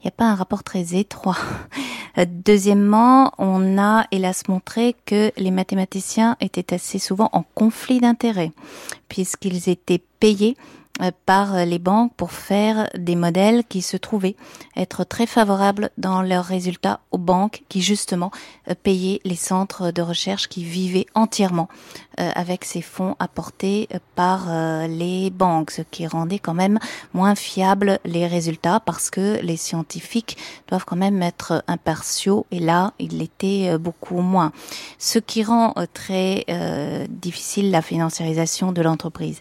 [0.00, 1.36] Il n'y a pas un rapport très étroit.
[2.16, 8.50] Euh, deuxièmement, on a hélas montré que les mathématiciens étaient assez souvent en conflit d'intérêts,
[9.08, 10.56] puisqu'ils étaient payés
[11.00, 14.34] euh, par les banques pour faire des modèles qui se trouvaient
[14.74, 18.32] être très favorables dans leurs résultats aux banques qui justement
[18.68, 21.68] euh, payaient les centres de recherche qui vivaient entièrement
[22.18, 24.48] avec ces fonds apportés par
[24.88, 26.78] les banques, ce qui rendait quand même
[27.14, 30.36] moins fiables les résultats parce que les scientifiques
[30.68, 34.52] doivent quand même être impartiaux et là, il l'était beaucoup moins.
[34.98, 36.44] Ce qui rend très
[37.08, 39.40] difficile la financiarisation de l'entreprise.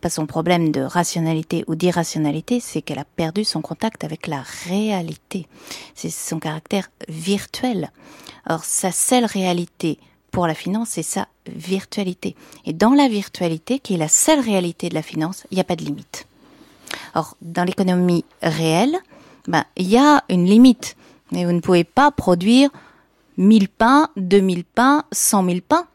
[0.00, 4.42] pas son problème de rationalité ou d'irrationalité, c'est qu'elle a perdu son contact avec la
[4.68, 5.46] réalité.
[5.94, 7.90] C'est son caractère virtuel.
[8.48, 9.98] Or, sa seule réalité
[10.30, 12.36] pour la finance, c'est sa virtualité.
[12.64, 15.64] Et dans la virtualité, qui est la seule réalité de la finance, il n'y a
[15.64, 16.26] pas de limite.
[17.14, 18.96] Or, dans l'économie réelle,
[19.46, 20.96] ben, il y a une limite.
[21.32, 22.70] Mais vous ne pouvez pas produire
[23.36, 25.86] 1000 pains, 2000 pains, 100 000 pains.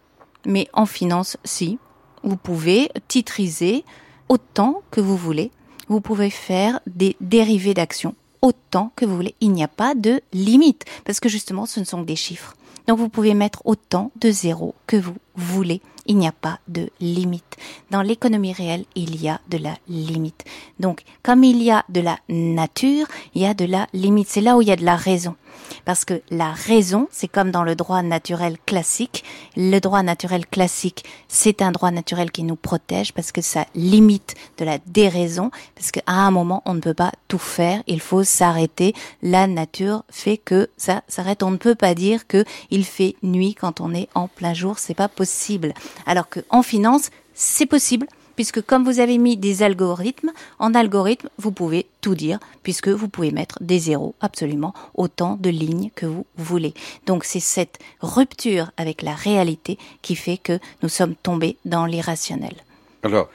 [0.45, 1.77] Mais en finance, si.
[2.23, 3.85] Vous pouvez titriser
[4.29, 5.51] autant que vous voulez.
[5.87, 9.35] Vous pouvez faire des dérivés d'actions autant que vous voulez.
[9.41, 12.55] Il n'y a pas de limite parce que justement ce ne sont que des chiffres.
[12.87, 15.81] Donc vous pouvez mettre autant de zéros que vous voulez.
[16.07, 17.57] Il n'y a pas de limite.
[17.89, 20.43] Dans l'économie réelle, il y a de la limite.
[20.79, 24.27] Donc comme il y a de la nature, il y a de la limite.
[24.29, 25.35] C'est là où il y a de la raison.
[25.85, 29.23] Parce que la raison, c'est comme dans le droit naturel classique.
[29.55, 34.35] Le droit naturel classique, c'est un droit naturel qui nous protège parce que ça limite
[34.57, 38.23] de la déraison, parce qu'à un moment, on ne peut pas tout faire, il faut
[38.23, 38.93] s'arrêter.
[39.21, 41.43] La nature fait que ça s'arrête.
[41.43, 44.79] On ne peut pas dire que il fait nuit quand on est en plein jour,
[44.79, 45.73] c'est pas possible.
[46.05, 51.29] Alors que en finance, c'est possible puisque comme vous avez mis des algorithmes, en algorithme,
[51.37, 56.05] vous pouvez tout dire, puisque vous pouvez mettre des zéros absolument autant de lignes que
[56.05, 56.73] vous voulez.
[57.05, 62.55] Donc c'est cette rupture avec la réalité qui fait que nous sommes tombés dans l'irrationnel.
[63.03, 63.29] Alors,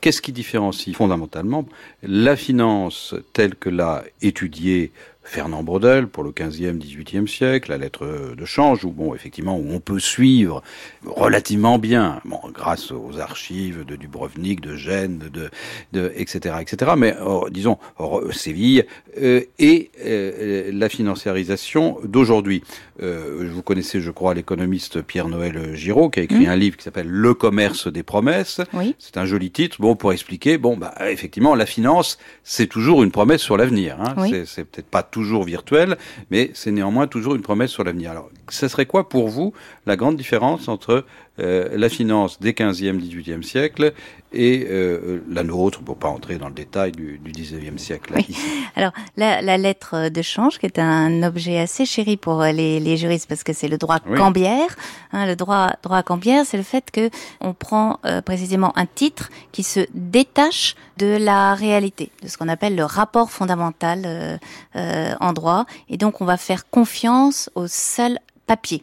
[0.00, 1.64] qu'est-ce qui différencie fondamentalement
[2.02, 4.92] la finance telle que l'a étudiée
[5.24, 9.66] Fernand Braudel pour le 15e, 18e siècle, la lettre de change, où bon, effectivement, où
[9.70, 10.62] on peut suivre
[11.04, 15.50] relativement bien, bon, grâce aux archives de Dubrovnik, de Gênes, de,
[15.92, 16.92] de etc., etc.
[16.96, 17.78] Mais oh, disons
[18.32, 18.84] Séville
[19.20, 22.62] euh, et euh, la financiarisation d'aujourd'hui.
[23.02, 26.50] Euh, vous connaissez, je crois, l'économiste Pierre-Noël Giraud, qui a écrit mmh.
[26.50, 28.60] un livre qui s'appelle Le commerce des promesses.
[28.72, 28.94] Oui.
[28.98, 33.10] C'est un joli titre, bon, pour expliquer, bon, bah, effectivement, la finance, c'est toujours une
[33.10, 33.96] promesse sur l'avenir.
[34.00, 34.14] Hein.
[34.18, 34.44] Oui.
[34.46, 35.96] C'est peut-être pas toujours virtuel,
[36.32, 38.10] mais c'est néanmoins toujours une promesse sur l'avenir.
[38.10, 39.52] Alors, ce serait quoi pour vous
[39.86, 41.04] la grande différence entre
[41.38, 43.92] la finance des 15e, 18e siècles
[44.34, 48.12] et euh, la nôtre, pour pas entrer dans le détail du, du 19e siècle.
[48.16, 48.26] Oui.
[48.76, 52.96] Alors, la, la, lettre de change, qui est un objet assez chéri pour les, les
[52.96, 54.18] juristes, parce que c'est le droit Oui.
[54.18, 54.74] cambiaire.
[55.12, 57.10] Hein, le droit, droit cambiaire, c'est le fait que
[57.40, 62.48] on prend euh, précisément un titre qui se détache de la réalité, de ce qu'on
[62.48, 64.36] appelle le rapport fondamental euh,
[64.76, 68.82] euh, en droit, et donc on va faire confiance au seul papier.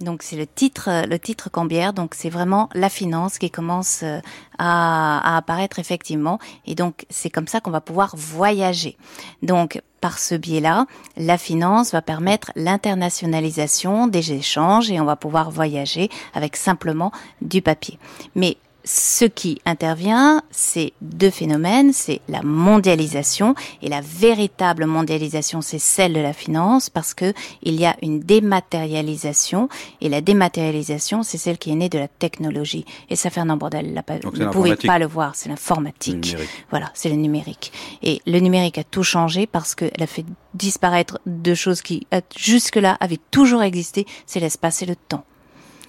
[0.00, 1.92] Donc c'est le titre, euh, le titre cambiaire.
[1.92, 4.20] Donc c'est vraiment la finance qui commence euh,
[4.58, 6.38] à, à apparaître effectivement.
[6.66, 8.96] Et donc c'est comme ça qu'on va pouvoir voyager.
[9.42, 10.86] Donc par ce biais-là,
[11.16, 17.62] la finance va permettre l'internationalisation des échanges et on va pouvoir voyager avec simplement du
[17.62, 17.98] papier.
[18.34, 25.78] Mais ce qui intervient, c'est deux phénomènes, c'est la mondialisation et la véritable mondialisation, c'est
[25.78, 27.32] celle de la finance parce que
[27.62, 29.68] il y a une dématérialisation
[30.02, 32.84] et la dématérialisation, c'est celle qui est née de la technologie.
[33.08, 36.36] Et ça, Fernand Bordel, pas, vous ne pouvez pas le voir, c'est l'informatique.
[36.70, 37.72] Voilà, c'est le numérique.
[38.02, 42.20] Et le numérique a tout changé parce qu'elle a fait disparaître deux choses qui, euh,
[42.36, 45.24] jusque-là, avaient toujours existé, c'est l'espace et le temps.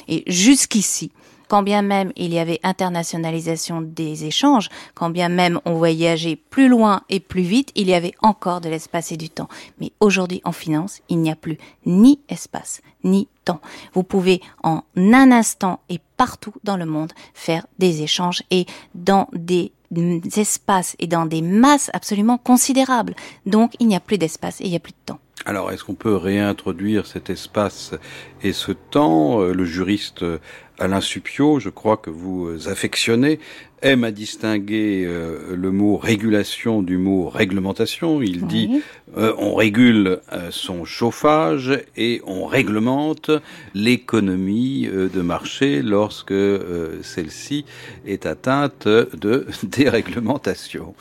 [0.07, 1.11] Et jusqu'ici,
[1.47, 6.67] quand bien même il y avait internationalisation des échanges, quand bien même on voyageait plus
[6.67, 9.49] loin et plus vite, il y avait encore de l'espace et du temps.
[9.79, 13.61] Mais aujourd'hui, en finance, il n'y a plus ni espace, ni temps.
[13.93, 19.27] Vous pouvez en un instant et partout dans le monde faire des échanges et dans
[19.33, 19.71] des
[20.35, 23.15] espaces et dans des masses absolument considérables.
[23.45, 25.19] Donc, il n'y a plus d'espace et il n'y a plus de temps.
[25.45, 27.93] Alors, est-ce qu'on peut réintroduire cet espace
[28.41, 29.41] et ce temps?
[29.41, 30.39] Euh, Le juriste euh,
[30.80, 33.39] Alain Supio, je crois que vous euh, affectionnez,
[33.86, 38.21] aime à distinguer euh, le mot régulation du mot réglementation.
[38.21, 38.82] Il dit
[39.17, 43.30] euh, on régule euh, son chauffage et on réglemente
[43.73, 46.34] l'économie de marché lorsque
[47.03, 47.65] celle-ci
[48.05, 50.95] est atteinte de déréglementation.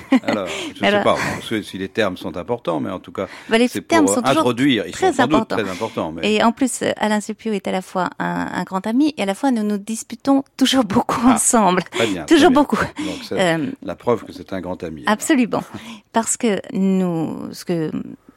[0.22, 1.16] Alors, je ne sais pas
[1.62, 4.84] si les termes sont importants, mais en tout cas, Bah, les termes pour sont introduire.
[4.86, 5.56] Ils très sont importants.
[5.56, 6.12] très importants.
[6.12, 6.34] Mais...
[6.34, 9.26] Et en plus, Alain Supio est à la fois un, un grand ami et à
[9.26, 11.82] la fois nous nous disputons toujours beaucoup Ah, ensemble.
[11.90, 12.24] Très bien.
[12.24, 12.60] très Toujours bien.
[12.60, 12.76] beaucoup.
[12.76, 15.04] Donc, c'est Euh, la preuve que c'est un grand ami.
[15.06, 15.62] Absolument.
[16.12, 17.90] Parce que nous, ce que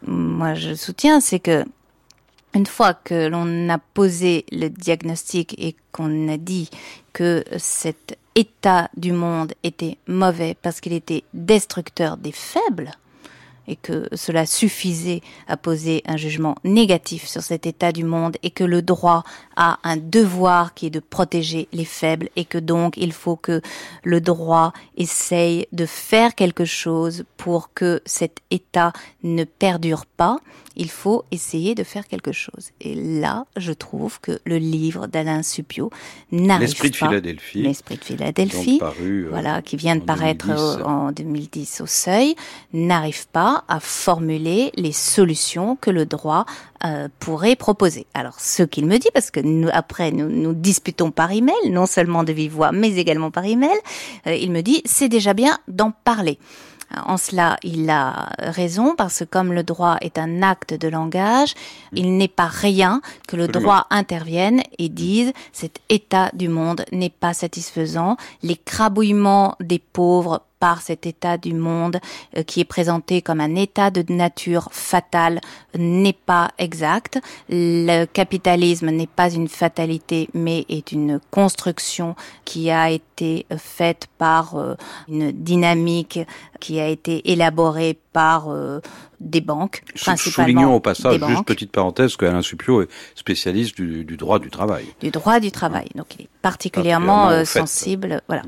[0.05, 1.65] moi je soutiens, c'est que
[2.55, 6.69] une fois que l'on a posé le diagnostic et qu'on a dit
[7.13, 12.91] que cet état du monde était mauvais parce qu'il était destructeur des faibles,
[13.69, 18.49] et que cela suffisait à poser un jugement négatif sur cet état du monde et
[18.49, 19.23] que le droit
[19.61, 23.61] a un devoir qui est de protéger les faibles et que donc il faut que
[24.03, 28.93] le droit essaye de faire quelque chose pour que cet état
[29.23, 30.37] ne perdure pas,
[30.77, 32.69] il faut essayer de faire quelque chose.
[32.79, 35.89] Et là, je trouve que le livre d'Alain Supio
[36.31, 37.07] n'arrive L'esprit de pas.
[37.09, 37.61] Philadelphie.
[37.61, 40.77] L'esprit de Philadelphie paru, euh, voilà, qui vient de paraître 2010.
[40.81, 42.35] au- en 2010 au seuil,
[42.71, 46.45] n'arrive pas à formuler les solutions que le droit
[46.85, 48.07] euh, pourrait proposer.
[48.13, 51.85] Alors, ce qu'il me dit, parce que nous, après, nous nous disputons par email, non
[51.85, 53.77] seulement de vive voix, mais également par email,
[54.27, 56.39] euh, il me dit, c'est déjà bien d'en parler.
[57.05, 61.53] En cela, il a raison parce que comme le droit est un acte de langage,
[61.93, 63.61] il n'est pas rien que le Absolument.
[63.61, 70.41] droit intervienne et dise cet état du monde n'est pas satisfaisant, les crabouillements des pauvres
[70.59, 71.99] par cet état du monde
[72.37, 75.39] euh, qui est présenté comme un état de nature fatale
[75.77, 77.19] n'est pas exact.
[77.49, 82.15] Le capitalisme n'est pas une fatalité mais est une construction
[82.45, 84.75] qui a été euh, faite par euh,
[85.07, 86.19] une dynamique
[86.59, 88.79] qui a été élaborée par euh,
[89.19, 94.17] des banques, principalement Soulignons au passage, juste petite parenthèse, qu'Alain Supio est spécialiste du, du
[94.17, 94.85] droit du travail.
[95.01, 95.87] du droit du travail.
[95.95, 97.59] Donc il est particulièrement Particulièrement euh, au fait.
[97.59, 98.43] sensible, voilà.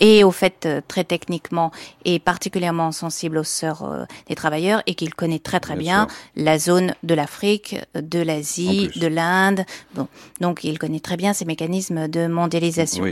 [0.00, 1.70] Et au fait euh, très techniquement
[2.04, 6.58] et particulièrement sensible aux sœurs euh, des travailleurs et qu'il connaît très très bien, la
[6.58, 9.64] zone de l'Afrique, de l'Asie, de l'Inde.
[9.94, 10.08] Bon,
[10.40, 13.04] donc il connaît très bien ces mécanismes de mondialisation.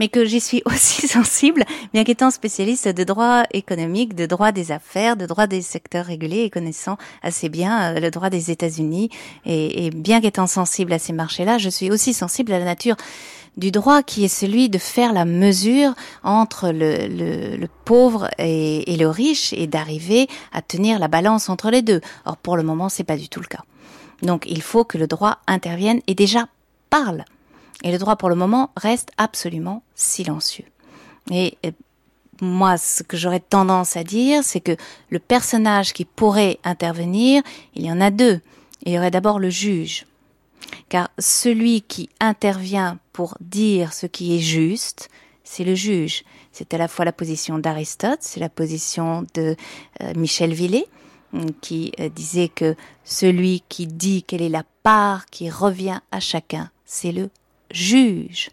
[0.00, 4.72] Mais que j'y suis aussi sensible, bien qu'étant spécialiste de droit économique, de droit des
[4.72, 9.10] affaires, de droit des secteurs régulés et connaissant assez bien le droit des États-Unis.
[9.44, 12.96] Et, et bien qu'étant sensible à ces marchés-là, je suis aussi sensible à la nature
[13.58, 18.96] du droit qui est celui de faire la mesure entre le, le, pauvre et, et,
[18.96, 22.00] le riche et d'arriver à tenir la balance entre les deux.
[22.24, 23.64] Or, pour le moment, c'est pas du tout le cas.
[24.22, 26.48] Donc, il faut que le droit intervienne et déjà
[26.88, 27.24] parle.
[27.82, 30.64] Et le droit, pour le moment, reste absolument silencieux.
[31.30, 31.58] Et
[32.40, 34.76] moi, ce que j'aurais tendance à dire, c'est que
[35.10, 37.42] le personnage qui pourrait intervenir,
[37.74, 38.40] il y en a deux.
[38.84, 40.06] Il y aurait d'abord le juge
[40.88, 45.08] car celui qui intervient pour dire ce qui est juste,
[45.42, 46.22] c'est le juge.
[46.52, 49.56] C'est à la fois la position d'Aristote, c'est la position de
[50.02, 50.86] euh, Michel Villet,
[51.32, 56.20] hum, qui euh, disait que celui qui dit quelle est la part qui revient à
[56.20, 57.28] chacun, c'est le
[57.72, 58.50] juge.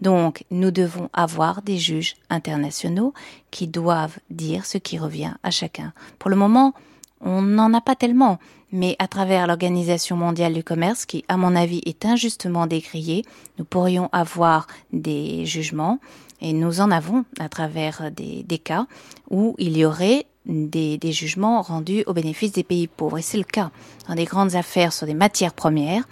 [0.00, 3.12] Donc, nous devons avoir des juges internationaux
[3.50, 5.92] qui doivent dire ce qui revient à chacun.
[6.18, 6.72] Pour le moment,
[7.20, 8.38] on n'en a pas tellement,
[8.72, 13.24] mais à travers l'Organisation mondiale du commerce, qui à mon avis est injustement décriée,
[13.58, 16.00] nous pourrions avoir des jugements,
[16.40, 18.86] et nous en avons à travers des, cas
[19.30, 23.18] où il y aurait des, des, jugements rendus au bénéfice des pays pauvres.
[23.18, 23.70] Et c'est le cas
[24.06, 26.04] dans des grandes affaires sur des matières premières.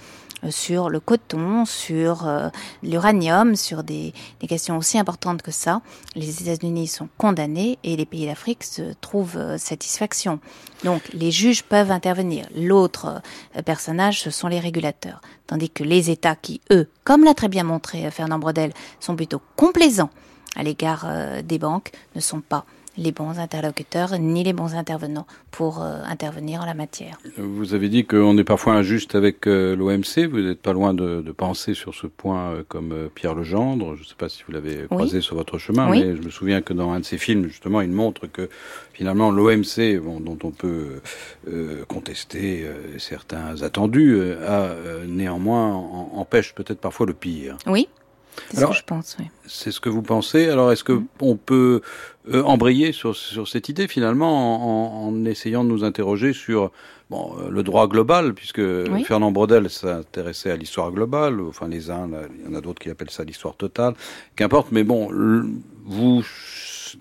[0.45, 2.49] Euh, sur le coton, sur euh,
[2.83, 4.13] l'uranium, sur des,
[4.49, 5.81] questions aussi importantes que ça.
[6.15, 10.39] Les États-Unis sont condamnés et les pays d'Afrique se trouvent euh, satisfaction.
[10.85, 12.47] Donc les juges peuvent intervenir.
[12.55, 13.23] L'autre
[13.65, 15.21] personnage, ce sont les régulateurs.
[15.47, 19.41] Tandis que les États qui, eux, comme l'a très bien montré Fernand Brodel, sont plutôt
[19.57, 20.11] complaisants
[20.57, 21.07] à l'égard
[21.43, 22.65] des banques, ne sont pas
[22.97, 27.19] les bons interlocuteurs ni les bons intervenants pour euh, intervenir en la matière.
[27.37, 30.29] Vous avez dit qu'on est parfois injuste avec euh, l'OMC.
[30.31, 33.97] Vous n'êtes pas loin de, penser sur ce point euh, comme Pierre Legendre.
[33.97, 36.63] Je ne sais pas si vous l'avez croisé sur votre chemin, mais je me souviens
[36.63, 38.49] que dans un de ses films, justement, il montre que
[38.93, 41.01] finalement l'OMC, dont on peut
[41.89, 42.67] contester
[42.99, 44.75] certains attendus, a
[45.07, 47.57] néanmoins empêche peut-être parfois le pire.
[47.67, 47.89] Oui.
[48.51, 49.27] C'est ce que je pense, oui.
[49.47, 50.49] C'est ce que vous pensez.
[50.49, 51.07] Alors, est-ce que mm.
[51.21, 51.83] on peut
[52.33, 56.71] euh, embrayer sur, sur cette idée finalement en, en, essayant de nous interroger sur
[57.11, 58.63] bon, euh, le droit global, puisque
[59.05, 62.91] Fernand Brodel s'intéressait à l'histoire globale, enfin les uns, il y en a d'autres qui
[62.91, 63.95] appellent ça l'histoire totale,
[64.37, 65.11] qu'importe, mais bon,
[65.85, 66.23] vous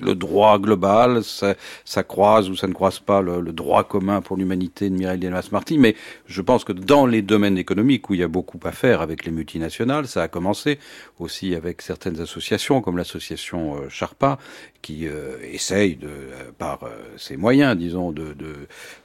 [0.01, 1.55] le droit global, ça,
[1.85, 5.77] ça, croise ou ça ne croise pas le, droit commun pour l'humanité de Mireille Delmas-Marty,
[5.77, 5.95] mais
[6.25, 9.25] je pense que dans les domaines économiques où il y a beaucoup à faire avec
[9.25, 10.79] les multinationales, ça a commencé
[11.19, 14.37] aussi avec certaines associations comme l'association euh, Charpa
[14.83, 16.81] qui euh, essaye de, euh, par
[17.17, 18.35] ses moyens, disons, de,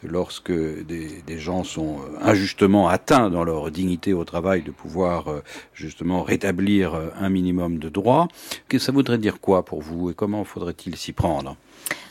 [0.02, 5.26] lorsque des, gens sont injustement atteints dans leur dignité au travail, de pouvoir
[5.72, 8.26] justement rétablir un minimum de droits.
[8.68, 11.56] Que ça voudrait dire quoi pour vous et comment faudrait il s'y prendre?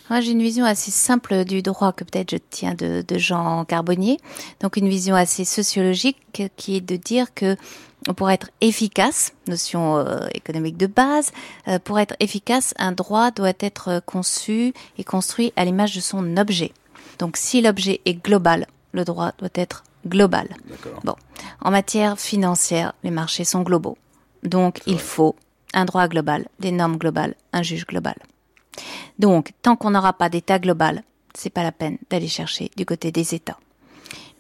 [0.09, 4.17] Moi, j'ai une vision assez simple du droit que peut-être je tiens de, Jean Carbonnier.
[4.61, 6.17] Donc, une vision assez sociologique
[6.55, 7.57] qui est de dire que
[8.13, 11.31] pour être efficace, notion euh, économique de base,
[11.67, 16.37] euh, pour être efficace, un droit doit être conçu et construit à l'image de son
[16.37, 16.71] objet.
[17.19, 20.47] Donc, si l'objet est global, le droit doit être global.
[21.03, 21.15] Bon,
[21.61, 23.97] en matière financière, les marchés sont globaux.
[24.43, 25.35] Donc, il faut
[25.73, 28.15] un droit global, des normes globales, un juge global.
[29.19, 31.03] Donc, tant qu'on n'aura pas d'État global,
[31.33, 33.59] c'est pas la peine d'aller chercher du côté des États.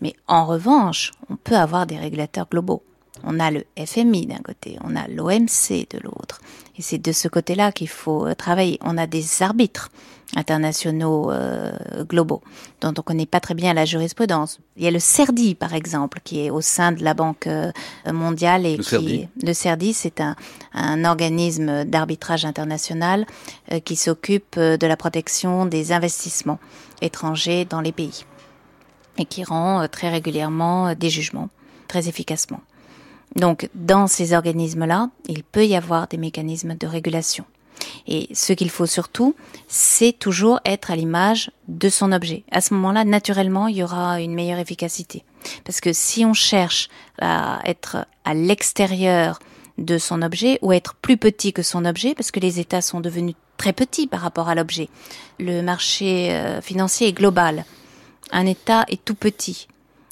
[0.01, 2.83] Mais en revanche, on peut avoir des régulateurs globaux.
[3.23, 6.41] On a le FMI d'un côté, on a l'OMC de l'autre.
[6.77, 8.77] Et c'est de ce côté-là qu'il faut euh, travailler.
[8.81, 9.89] On a des arbitres
[10.35, 11.71] internationaux euh,
[12.03, 12.41] globaux
[12.81, 14.59] dont on connaît pas très bien la jurisprudence.
[14.75, 17.71] Il y a le CERDI par exemple qui est au sein de la Banque euh,
[18.11, 19.27] mondiale et le qui CERDI.
[19.41, 20.35] le CERDI c'est un,
[20.73, 23.25] un organisme d'arbitrage international
[23.71, 26.59] euh, qui s'occupe de la protection des investissements
[27.01, 28.25] étrangers dans les pays
[29.17, 31.49] et qui rend très régulièrement des jugements
[31.87, 32.59] très efficacement.
[33.35, 37.45] Donc dans ces organismes-là, il peut y avoir des mécanismes de régulation.
[38.07, 39.35] Et ce qu'il faut surtout,
[39.67, 42.43] c'est toujours être à l'image de son objet.
[42.51, 45.23] À ce moment-là, naturellement, il y aura une meilleure efficacité.
[45.63, 46.89] Parce que si on cherche
[47.19, 49.39] à être à l'extérieur
[49.77, 52.99] de son objet ou être plus petit que son objet, parce que les États sont
[52.99, 54.89] devenus très petits par rapport à l'objet.
[55.39, 57.65] Le marché euh, financier est global.
[58.31, 59.67] Un État est tout petit.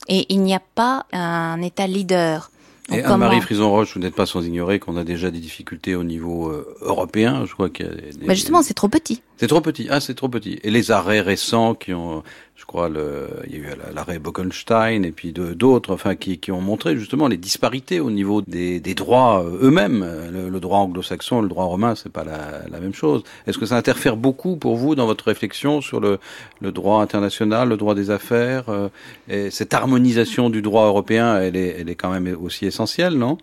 [0.08, 2.52] Et il n'y a pas un État leader
[2.92, 6.50] Et Anne-Marie Frison-Roche, vous n'êtes pas sans ignorer qu'on a déjà des difficultés au niveau
[6.50, 7.46] euh, européen.
[7.46, 8.26] Je crois qu'il y a des...
[8.26, 9.22] bah justement, c'est trop petit.
[9.38, 9.88] C'est trop petit.
[9.90, 10.60] Ah, c'est trop petit.
[10.64, 12.24] Et les arrêts récents qui ont,
[12.56, 16.54] je crois, le, il y a eu l'arrêt Bockenstein et puis d'autres, enfin, qui, qui,
[16.54, 20.06] ont montré justement les disparités au niveau des, des droits euh, eux-mêmes.
[20.32, 23.24] Le, droit anglo-saxon, le droit romain, c'est pas la, la, même chose.
[23.46, 26.18] Est-ce que ça interfère beaucoup pour vous dans votre réflexion sur le,
[26.62, 28.88] le droit international, le droit des affaires, euh,
[29.28, 33.38] et cette harmonisation du droit européen, elle est, elle est quand même aussi essentielle, non?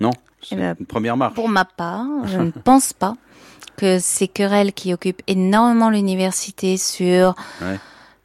[0.00, 0.12] Non?
[0.40, 1.34] C'est eh ben, une première marche.
[1.34, 3.14] Pour ma part, je ne pense pas
[3.76, 7.34] que ces querelles qui occupent énormément l'université sur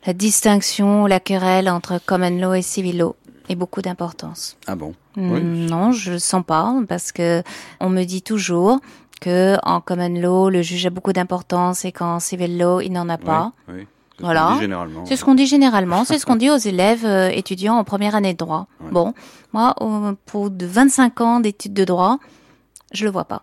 [0.06, 3.16] la distinction, la querelle entre common law et civil law
[3.50, 4.58] aient beaucoup d'importance.
[4.68, 4.94] Ah bon?
[5.16, 7.42] Hmm, Non, je le sens pas parce que
[7.80, 8.80] on me dit toujours
[9.22, 13.10] que en common law le juge a beaucoup d'importance et qu'en civil law il n'en
[13.10, 13.54] a pas.
[13.68, 13.88] Oui,
[14.20, 14.58] Voilà.
[15.06, 16.06] C'est ce qu'on dit généralement.
[16.06, 18.68] C'est ce qu'on dit aux élèves euh, étudiants en première année de droit.
[18.92, 19.14] Bon,
[19.54, 19.74] moi,
[20.26, 22.18] pour de 25 ans d'études de droit,
[22.94, 23.42] je le vois pas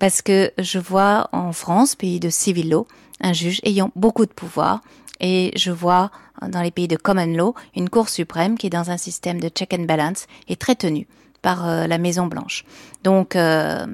[0.00, 2.86] parce que je vois en France, pays de civil law,
[3.20, 4.80] un juge ayant beaucoup de pouvoir,
[5.20, 6.10] et je vois
[6.48, 9.48] dans les pays de common law une Cour suprême qui est dans un système de
[9.48, 11.06] check and balance et très tenue
[11.42, 12.64] par euh, la Maison Blanche.
[13.02, 13.86] Donc, euh,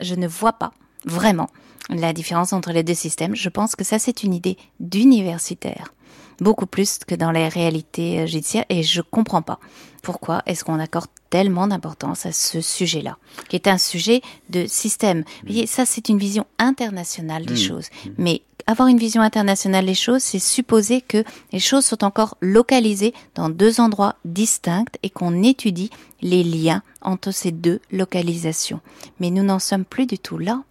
[0.00, 0.72] je ne vois pas
[1.04, 1.48] vraiment
[1.88, 3.34] la différence entre les deux systèmes.
[3.34, 5.94] Je pense que ça, c'est une idée d'universitaire
[6.40, 9.58] beaucoup plus que dans les réalités euh, judiciaires et je comprends pas
[10.02, 15.24] pourquoi est-ce qu'on accorde tellement d'importance à ce sujet-là, qui est un sujet de système.
[15.42, 17.68] Vous voyez, ça c'est une vision internationale des mmh.
[17.68, 17.88] choses.
[18.04, 18.10] Mmh.
[18.18, 23.14] Mais avoir une vision internationale des choses, c'est supposer que les choses sont encore localisées
[23.34, 25.90] dans deux endroits distincts et qu'on étudie
[26.20, 28.80] les liens entre ces deux localisations.
[29.20, 30.62] Mais nous n'en sommes plus du tout là.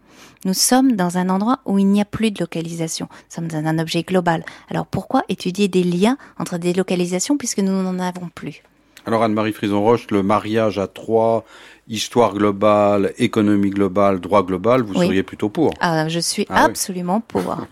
[0.45, 3.07] Nous sommes dans un endroit où il n'y a plus de localisation.
[3.11, 4.45] Nous sommes dans un objet global.
[4.69, 8.63] Alors pourquoi étudier des liens entre des localisations puisque nous n'en avons plus?
[9.05, 11.45] Alors Anne-Marie Frison-Roche, le mariage à trois,
[11.87, 17.21] histoire globale, économie globale, droit global, vous seriez plutôt pour ah, Je suis ah absolument
[17.21, 17.55] pour.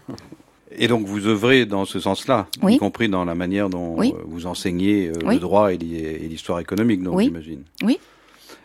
[0.77, 4.45] Et donc vous œuvrez dans ce sens-là, y compris dans la manière dont euh, vous
[4.45, 7.63] enseignez euh, le droit et l'histoire économique, donc j'imagine.
[7.81, 7.97] Oui.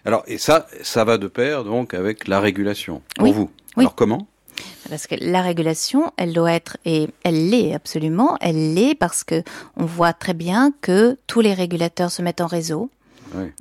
[0.05, 3.51] Alors et ça, ça va de pair donc avec la régulation pour vous?
[3.77, 4.27] Alors comment?
[4.89, 8.37] Parce que la régulation, elle doit être et elle l'est absolument.
[8.41, 9.43] Elle l'est parce que
[9.77, 12.91] on voit très bien que tous les régulateurs se mettent en réseau,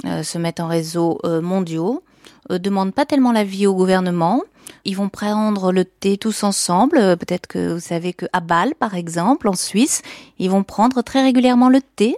[0.06, 2.04] euh, se mettent en réseau euh, mondiaux,
[2.52, 4.42] euh, demandent pas tellement l'avis au gouvernement.
[4.86, 6.98] Ils vont prendre le thé tous ensemble.
[6.98, 10.02] Euh, peut-être que vous savez que à Bâle, par exemple, en Suisse,
[10.40, 12.18] ils vont prendre très régulièrement le thé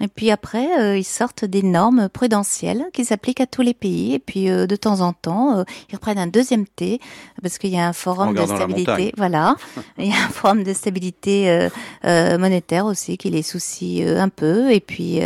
[0.00, 4.14] et puis après, euh, ils sortent des normes prudentielles qui s'appliquent à tous les pays.
[4.14, 7.00] Et puis euh, de temps en temps, euh, ils reprennent un deuxième thé
[7.42, 9.12] parce qu'il y a un forum de stabilité.
[9.16, 9.56] Voilà,
[9.98, 11.68] il y a un forum de stabilité
[12.04, 14.70] monétaire aussi qui les soucie un peu.
[14.70, 15.20] Et puis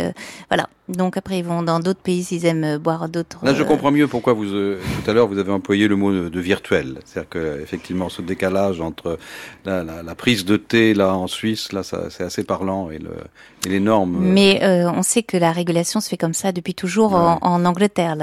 [0.49, 0.69] voilà.
[0.91, 3.39] Donc après, ils vont dans d'autres pays s'ils aiment boire d'autres.
[3.43, 6.39] Là, je comprends mieux pourquoi vous tout à l'heure vous avez employé le mot de,
[6.39, 6.99] virtuel.
[7.05, 9.17] C'est-à-dire que effectivement, ce décalage entre
[9.65, 13.11] la, la, la, prise de thé là en Suisse, là, c'est assez parlant et, le,
[13.65, 14.17] et les normes.
[14.19, 17.65] Mais euh, on sait que la régulation se fait comme ça depuis toujours en, en,
[17.65, 18.15] Angleterre.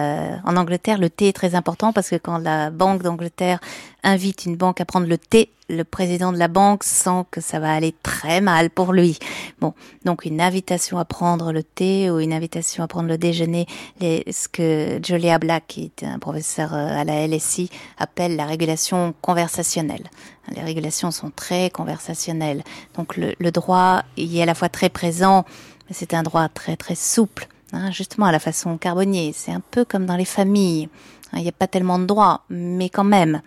[0.45, 3.61] en Angleterre, le thé est très important parce que quand la Banque d'Angleterre
[4.09, 7.61] invite une banque à prendre le thé, le président de la banque sent que ça
[7.61, 9.19] va aller très mal pour lui.
[9.61, 9.75] Bon,
[10.05, 13.67] donc une invitation à prendre le thé ou une invitation à prendre le déjeuner,
[14.01, 19.15] ce que Julia Black, qui est un professeur euh, à la LSI, appelle la régulation
[19.21, 20.09] conversationnelle.
[20.55, 22.65] Les régulations sont très conversationnelles.
[22.97, 25.45] Donc le, le droit y est à la fois très présent,
[25.89, 29.35] mais c'est un droit très très souple, hein, justement à la façon carbonier.
[29.37, 30.89] C'est un peu comme dans les familles.
[31.35, 33.43] Il n'y a pas tellement de droits, mais quand même.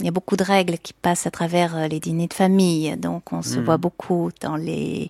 [0.00, 2.96] Il y a beaucoup de règles qui passent à travers euh, les dîners de famille,
[2.96, 3.64] donc on se hmm.
[3.64, 5.08] voit beaucoup dans les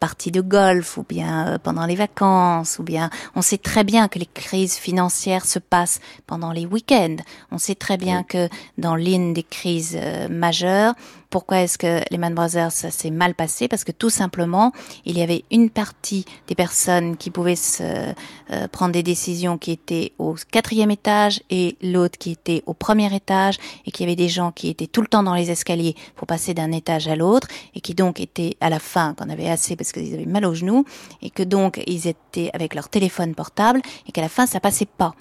[0.00, 4.08] parties de golf ou bien euh, pendant les vacances ou bien on sait très bien
[4.08, 7.16] que les crises financières se passent pendant les week-ends.
[7.50, 8.48] On sait très bien que
[8.78, 10.94] dans l'une des crises euh, majeures,
[11.32, 13.66] pourquoi est-ce que les Man Brothers, ça s'est mal passé?
[13.66, 14.70] Parce que tout simplement,
[15.06, 19.72] il y avait une partie des personnes qui pouvaient se, euh, prendre des décisions qui
[19.72, 23.56] étaient au quatrième étage et l'autre qui était au premier étage
[23.86, 26.26] et qu'il y avait des gens qui étaient tout le temps dans les escaliers pour
[26.26, 29.74] passer d'un étage à l'autre et qui donc étaient à la fin, qu'on avait assez
[29.74, 30.84] parce qu'ils avaient mal aux genoux
[31.22, 34.84] et que donc ils étaient avec leur téléphone portable et qu'à la fin ça passait
[34.86, 35.14] pas.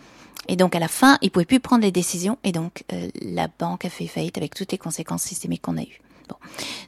[0.48, 3.48] Et donc à la fin, ils pouvaient plus prendre les décisions et donc euh, la
[3.48, 6.02] banque a fait faillite avec toutes les conséquences systémiques qu'on a eues.
[6.30, 6.36] Bon.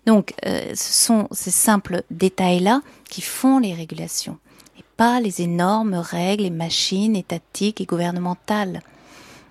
[0.06, 4.38] Donc euh, ce sont ces simples détails-là qui font les régulations
[4.78, 8.82] et pas les énormes règles et machines étatiques et gouvernementales.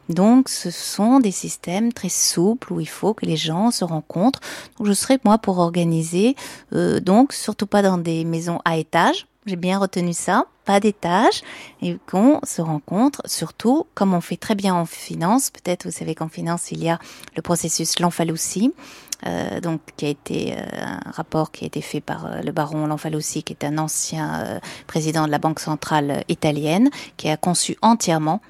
[0.09, 4.41] Donc ce sont des systèmes très souples où il faut que les gens se rencontrent.
[4.79, 6.37] Donc je serais moi pour organiser,
[6.73, 11.43] euh, donc surtout pas dans des maisons à étages, j'ai bien retenu ça, pas d'étage,
[11.81, 16.15] et qu'on se rencontre, surtout, comme on fait très bien en finance, peut-être vous savez
[16.15, 16.99] qu'en finance, il y a
[17.37, 18.73] le processus Lanfaloussi,
[19.27, 22.53] euh, donc qui a été euh, un rapport qui a été fait par euh, le
[22.53, 27.37] baron Lanfaloussi, qui est un ancien euh, président de la Banque centrale italienne, qui a
[27.37, 28.41] conçu entièrement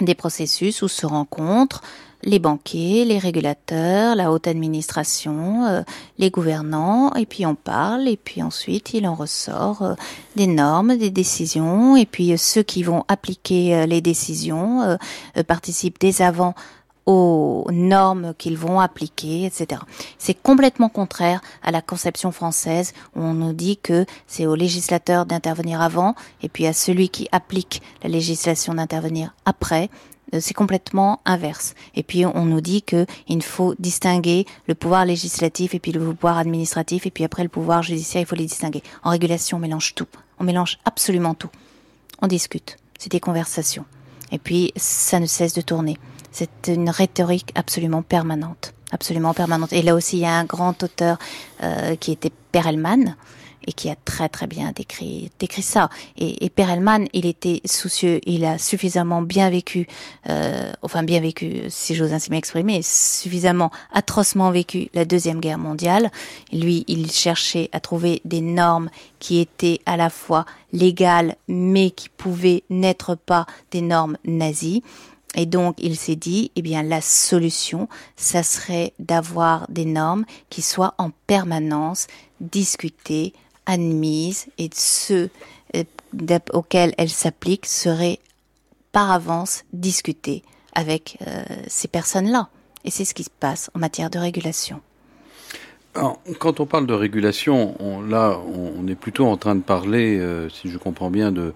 [0.00, 1.82] des processus où se rencontrent
[2.24, 5.82] les banquiers, les régulateurs, la haute administration, euh,
[6.18, 9.94] les gouvernants, et puis on parle, et puis ensuite il en ressort euh,
[10.34, 14.96] des normes, des décisions, et puis euh, ceux qui vont appliquer les décisions
[15.46, 16.54] participent dès avant
[17.06, 19.80] aux normes qu'ils vont appliquer, etc.
[20.18, 25.26] C'est complètement contraire à la conception française où on nous dit que c'est au législateur
[25.26, 29.90] d'intervenir avant et puis à celui qui applique la législation d'intervenir après.
[30.38, 31.74] C'est complètement inverse.
[31.94, 36.00] Et puis on nous dit que il faut distinguer le pouvoir législatif et puis le
[36.00, 38.82] pouvoir administratif et puis après le pouvoir judiciaire, il faut les distinguer.
[39.02, 40.08] En régulation, on mélange tout.
[40.38, 41.50] On mélange absolument tout.
[42.20, 42.76] On discute.
[42.98, 43.84] C'est des conversations.
[44.32, 45.98] Et puis ça ne cesse de tourner.
[46.32, 49.72] C'est une rhétorique absolument permanente, absolument permanente.
[49.72, 51.16] Et là aussi, il y a un grand auteur
[51.62, 53.14] euh, qui était Perelman,
[53.66, 55.88] et qui a très très bien décrit, décrit ça.
[56.16, 59.86] Et, et Perelman, il était soucieux, il a suffisamment bien vécu,
[60.28, 66.10] euh, enfin bien vécu, si j'ose ainsi m'exprimer, suffisamment atrocement vécu la Deuxième Guerre mondiale.
[66.52, 72.08] Lui, il cherchait à trouver des normes qui étaient à la fois légales, mais qui
[72.08, 74.82] pouvaient n'être pas des normes nazies.
[75.36, 80.62] Et donc, il s'est dit, eh bien, la solution, ça serait d'avoir des normes qui
[80.62, 82.06] soient en permanence
[82.40, 83.32] discutées,
[83.66, 85.30] admises et ceux
[85.74, 85.84] euh,
[86.52, 88.18] auxquels elles s'appliquent seraient
[88.92, 90.42] par avance discutés
[90.74, 92.48] avec euh, ces personnes-là.
[92.84, 94.80] Et c'est ce qui se passe en matière de régulation.
[95.94, 100.18] Alors, quand on parle de régulation, on, là, on, est plutôt en train de parler,
[100.18, 101.52] euh, si je comprends bien, de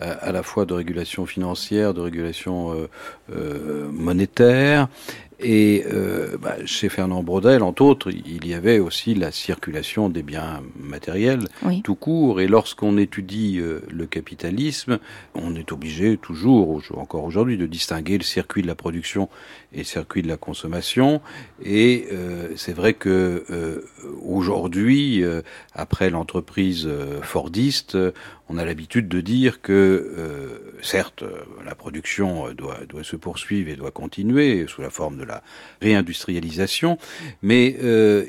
[0.00, 2.88] à la fois de régulation financière, de régulation
[3.90, 4.86] monétaire,
[5.40, 10.22] et euh, bah, chez Fernand Braudel, entre autres, il y avait aussi la circulation des
[10.22, 11.80] biens matériels Oui.
[11.82, 12.40] tout court.
[12.40, 14.98] Et lorsqu'on étudie euh, le capitalisme,
[15.34, 19.28] on est obligé toujours, encore aujourd'hui, de distinguer le circuit de la production
[19.72, 21.20] et circuit de la consommation.
[21.62, 23.82] Et euh, c'est vrai que euh,
[24.22, 25.42] aujourd'hui, euh,
[25.74, 27.96] après l'entreprise euh, fordiste,
[28.48, 33.68] on a l'habitude de dire que, euh, certes, euh, la production doit, doit se poursuivre
[33.68, 35.42] et doit continuer sous la forme de la
[35.82, 36.98] réindustrialisation,
[37.42, 37.76] mais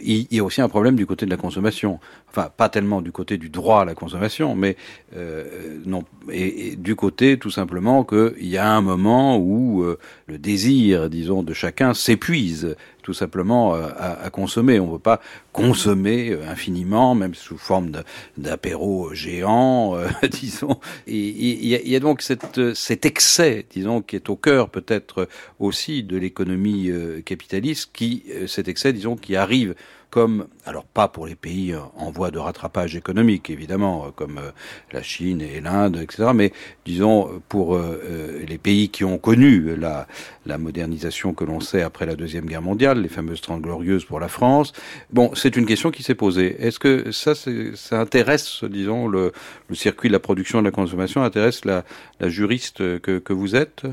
[0.02, 2.00] il y a aussi un problème du côté de la consommation.
[2.32, 4.78] Enfin, pas tellement du côté du droit à la consommation, mais
[5.16, 9.98] euh, non, et, et du côté tout simplement qu'il y a un moment où euh,
[10.28, 14.80] le désir, disons, de chacun s'épuise tout simplement euh, à, consommer.
[14.80, 15.22] On ne veut pas
[15.54, 17.92] consommer euh, infiniment, même sous forme
[18.38, 19.96] d'apéro géant,
[20.30, 20.80] disons.
[21.08, 24.70] Et il y, a- il y a donc cet excès, disons, qui est au cœur
[24.70, 25.28] peut-être
[25.60, 26.92] aussi de l'économie
[27.26, 29.74] capitaliste, qui cet excès, disons, qui arrive
[30.10, 34.52] comme, alors pas pour les pays en voie de rattrapage économique, évidemment, euh, comme euh,
[34.92, 36.52] la Chine et l'Inde, etc., mais
[36.86, 40.08] disons pour euh, euh, les pays qui ont connu la,
[40.46, 44.20] la modernisation que l'on sait après la Deuxième Guerre mondiale, les fameuses Trente Glorieuses pour
[44.20, 44.74] la France.
[45.12, 46.56] Bon, c'est une question qui s'est posée.
[46.60, 49.32] Est-ce que ça, ça intéresse, disons, le,
[49.68, 51.84] le circuit de la production et de la consommation, intéresse la,
[52.20, 53.84] la juriste que, que vous êtes?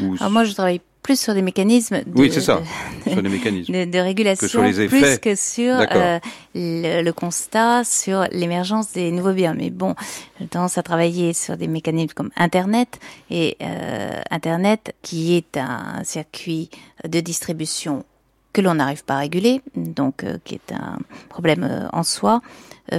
[0.00, 2.60] Ou- Alors moi, je travaille plus sur des mécanismes de, Oui, c'est ça,
[3.06, 3.72] de- sur les mécanismes.
[3.72, 5.18] de, de régulation Que sur les plus effets.
[5.18, 6.18] que sur euh,
[6.54, 9.54] le, le constat sur l'émergence des nouveaux biens.
[9.54, 9.94] Mais bon,
[10.40, 13.00] j'ai tendance à travailler sur des mécanismes comme Internet
[13.30, 16.70] et euh, Internet qui est un circuit
[17.08, 18.04] de distribution
[18.52, 20.98] que l'on n'arrive pas à réguler, donc euh, qui est un
[21.30, 22.42] problème en soi,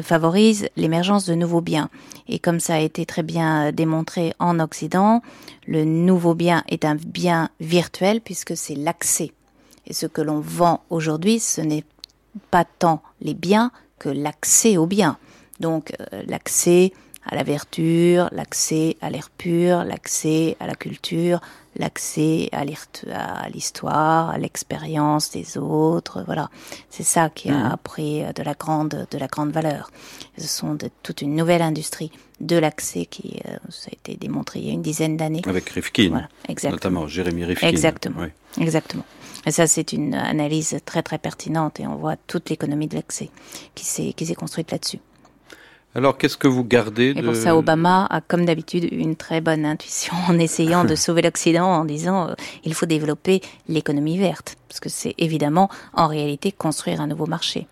[0.01, 1.89] favorise l'émergence de nouveaux biens.
[2.27, 5.22] Et comme ça a été très bien euh, démontré en Occident,
[5.68, 9.31] le nouveau bien est un bien virtuel puisque c'est l'accès.
[9.85, 11.84] Et ce que l'on vend aujourd'hui, ce n'est
[12.49, 15.18] pas tant les biens que l'accès aux biens.
[15.60, 16.93] Donc euh, l'accès
[17.26, 21.39] à la verdure, l'accès à l'air pur, l'accès à la culture,
[21.76, 22.64] l'accès à
[23.50, 26.50] l'histoire, à l'expérience des autres, voilà.
[26.90, 27.78] C'est ça qui a Mhm.
[27.84, 29.91] pris euh, de la grande, de la grande valeur.
[30.38, 34.60] Ce sont de, toute une nouvelle industrie de l'accès qui, euh, ça a été démontré
[34.60, 35.41] il y a une dizaine d'années.
[35.45, 36.74] Avec Rifkin, Voilà, exactement.
[36.74, 37.68] notamment Jérémy Rifkin.
[37.68, 38.22] Exactement.
[38.22, 38.64] Oui.
[38.64, 39.06] Exactement.
[39.45, 43.30] Et ça, c'est une analyse très très pertinente et on voit toute l'économie de l'accès
[43.76, 45.00] qui s'est qui s'est construite là-dessus.
[45.95, 47.22] Alors, qu'est-ce que vous gardez Et de...
[47.22, 51.68] pour ça, Obama a, comme d'habitude, une très bonne intuition en essayant de sauver l'Occident
[51.68, 52.34] en disant euh,
[52.64, 57.68] il faut développer l'économie verte, parce que c'est évidemment, en réalité, construire un nouveau marché.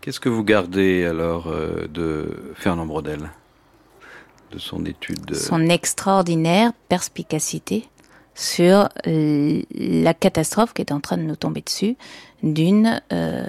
[0.00, 3.30] Qu'est-ce que vous gardez alors euh, de Fernand Braudel?
[4.52, 5.34] De son étude.
[5.34, 7.88] Son extraordinaire perspicacité
[8.34, 11.96] sur la catastrophe qui est en train de nous tomber dessus
[12.42, 13.44] d'une euh,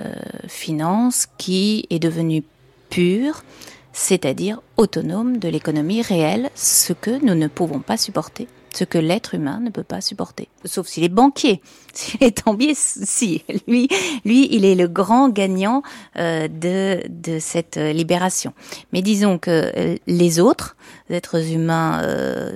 [0.48, 2.44] finance qui est devenue
[2.90, 3.44] pure,
[3.94, 9.36] c'est-à-dire autonome de l'économie réelle, ce que nous ne pouvons pas supporter, ce que l'être
[9.36, 11.62] humain ne peut pas supporter, sauf s'il est banquier.
[11.94, 13.44] S'il est tambier, si.
[13.68, 13.90] Lui,
[14.24, 15.84] lui, il est le grand gagnant
[16.16, 18.54] euh, de, de cette libération.
[18.94, 20.78] Mais disons que euh, les autres
[21.10, 22.02] êtres humains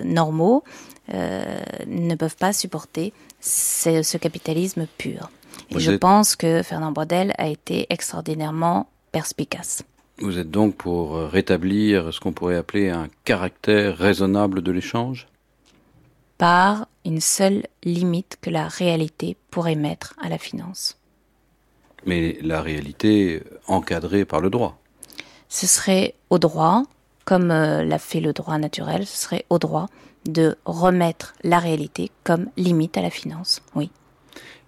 [0.06, 0.64] normaux
[1.10, 5.30] ne peuvent pas supporter ce, ce capitalisme pur.
[5.70, 9.84] Et je pense que Fernand Brodel a été extraordinairement perspicace.
[10.20, 15.28] Vous êtes donc pour euh, rétablir ce qu'on pourrait appeler un caractère raisonnable de l'échange?
[16.38, 20.98] Par une seule limite que la réalité pourrait mettre à la finance.
[22.06, 24.80] Mais la réalité encadrée par le droit.
[25.50, 26.84] Ce serait au droit,
[27.26, 29.88] comme euh, l'a fait le droit naturel, ce serait au droit
[30.26, 33.90] de remettre la réalité comme limite à la finance, oui.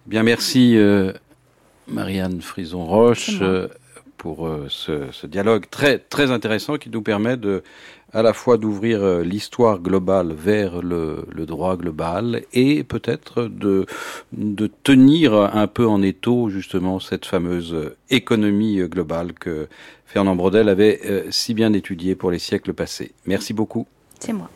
[0.07, 1.13] Bien, merci euh,
[1.87, 3.41] Marianne Frison-Roche
[4.17, 7.63] pour euh, ce, dialogue très très intéressant qui nous permet de
[8.13, 13.85] à la fois d'ouvrir l'histoire globale vers le, droit global et peut-être de,
[14.31, 17.75] de tenir un peu en étau justement cette fameuse
[18.09, 19.67] économie globale que
[20.05, 23.11] Fernand Brodel avait si bien étudiée pour les siècles passés.
[23.25, 23.87] Merci beaucoup.
[24.21, 24.49] C'est moi.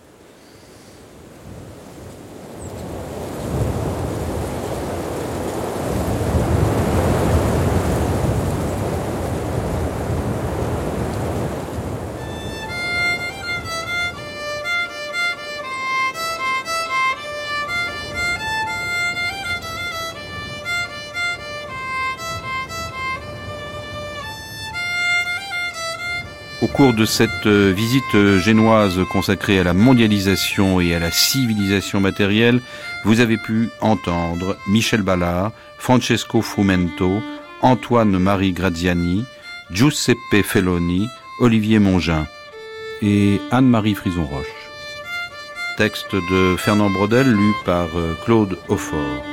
[26.81, 31.99] Cours de cette euh, visite euh, génoise consacrée à la mondialisation et à la civilisation
[31.99, 32.59] matérielle,
[33.05, 37.21] vous avez pu entendre Michel Ballard, Francesco Frumento,
[37.61, 39.25] Antoine-Marie Graziani,
[39.69, 41.07] Giuseppe Felloni,
[41.39, 42.25] Olivier Mongin
[43.03, 44.47] et Anne-Marie Frison-Roche.
[45.77, 49.23] Texte de Fernand Brodel lu par euh, Claude Aufort.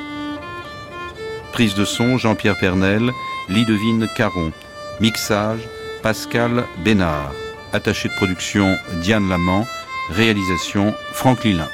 [1.53, 3.11] Prise de son Jean-Pierre Pernel,
[3.49, 4.53] Lidevine Caron.
[5.01, 5.61] Mixage
[6.03, 7.33] Pascal Bénard.
[7.73, 9.67] Attaché de production Diane Lamant.
[10.11, 11.69] Réalisation Franck Lilin.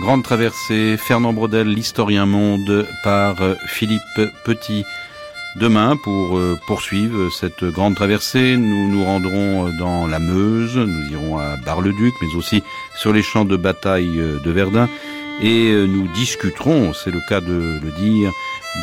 [0.00, 3.36] Grande traversée, Fernand Brodel, l'historien monde, par
[3.66, 4.84] Philippe Petit.
[5.60, 11.10] Demain, pour euh, poursuivre cette grande traversée, nous nous rendrons euh, dans la Meuse, nous
[11.10, 12.62] irons à Bar-le-Duc, mais aussi
[12.96, 14.88] sur les champs de bataille euh, de Verdun,
[15.42, 18.32] et nous discuterons, c'est le cas de le dire,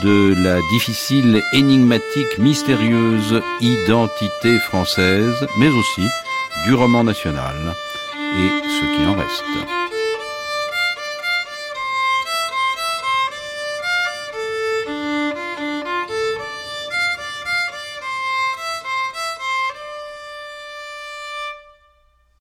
[0.04, 6.08] de la difficile, énigmatique, mystérieuse identité française, mais aussi
[6.66, 7.56] du roman national
[8.16, 9.85] et ce qui en reste.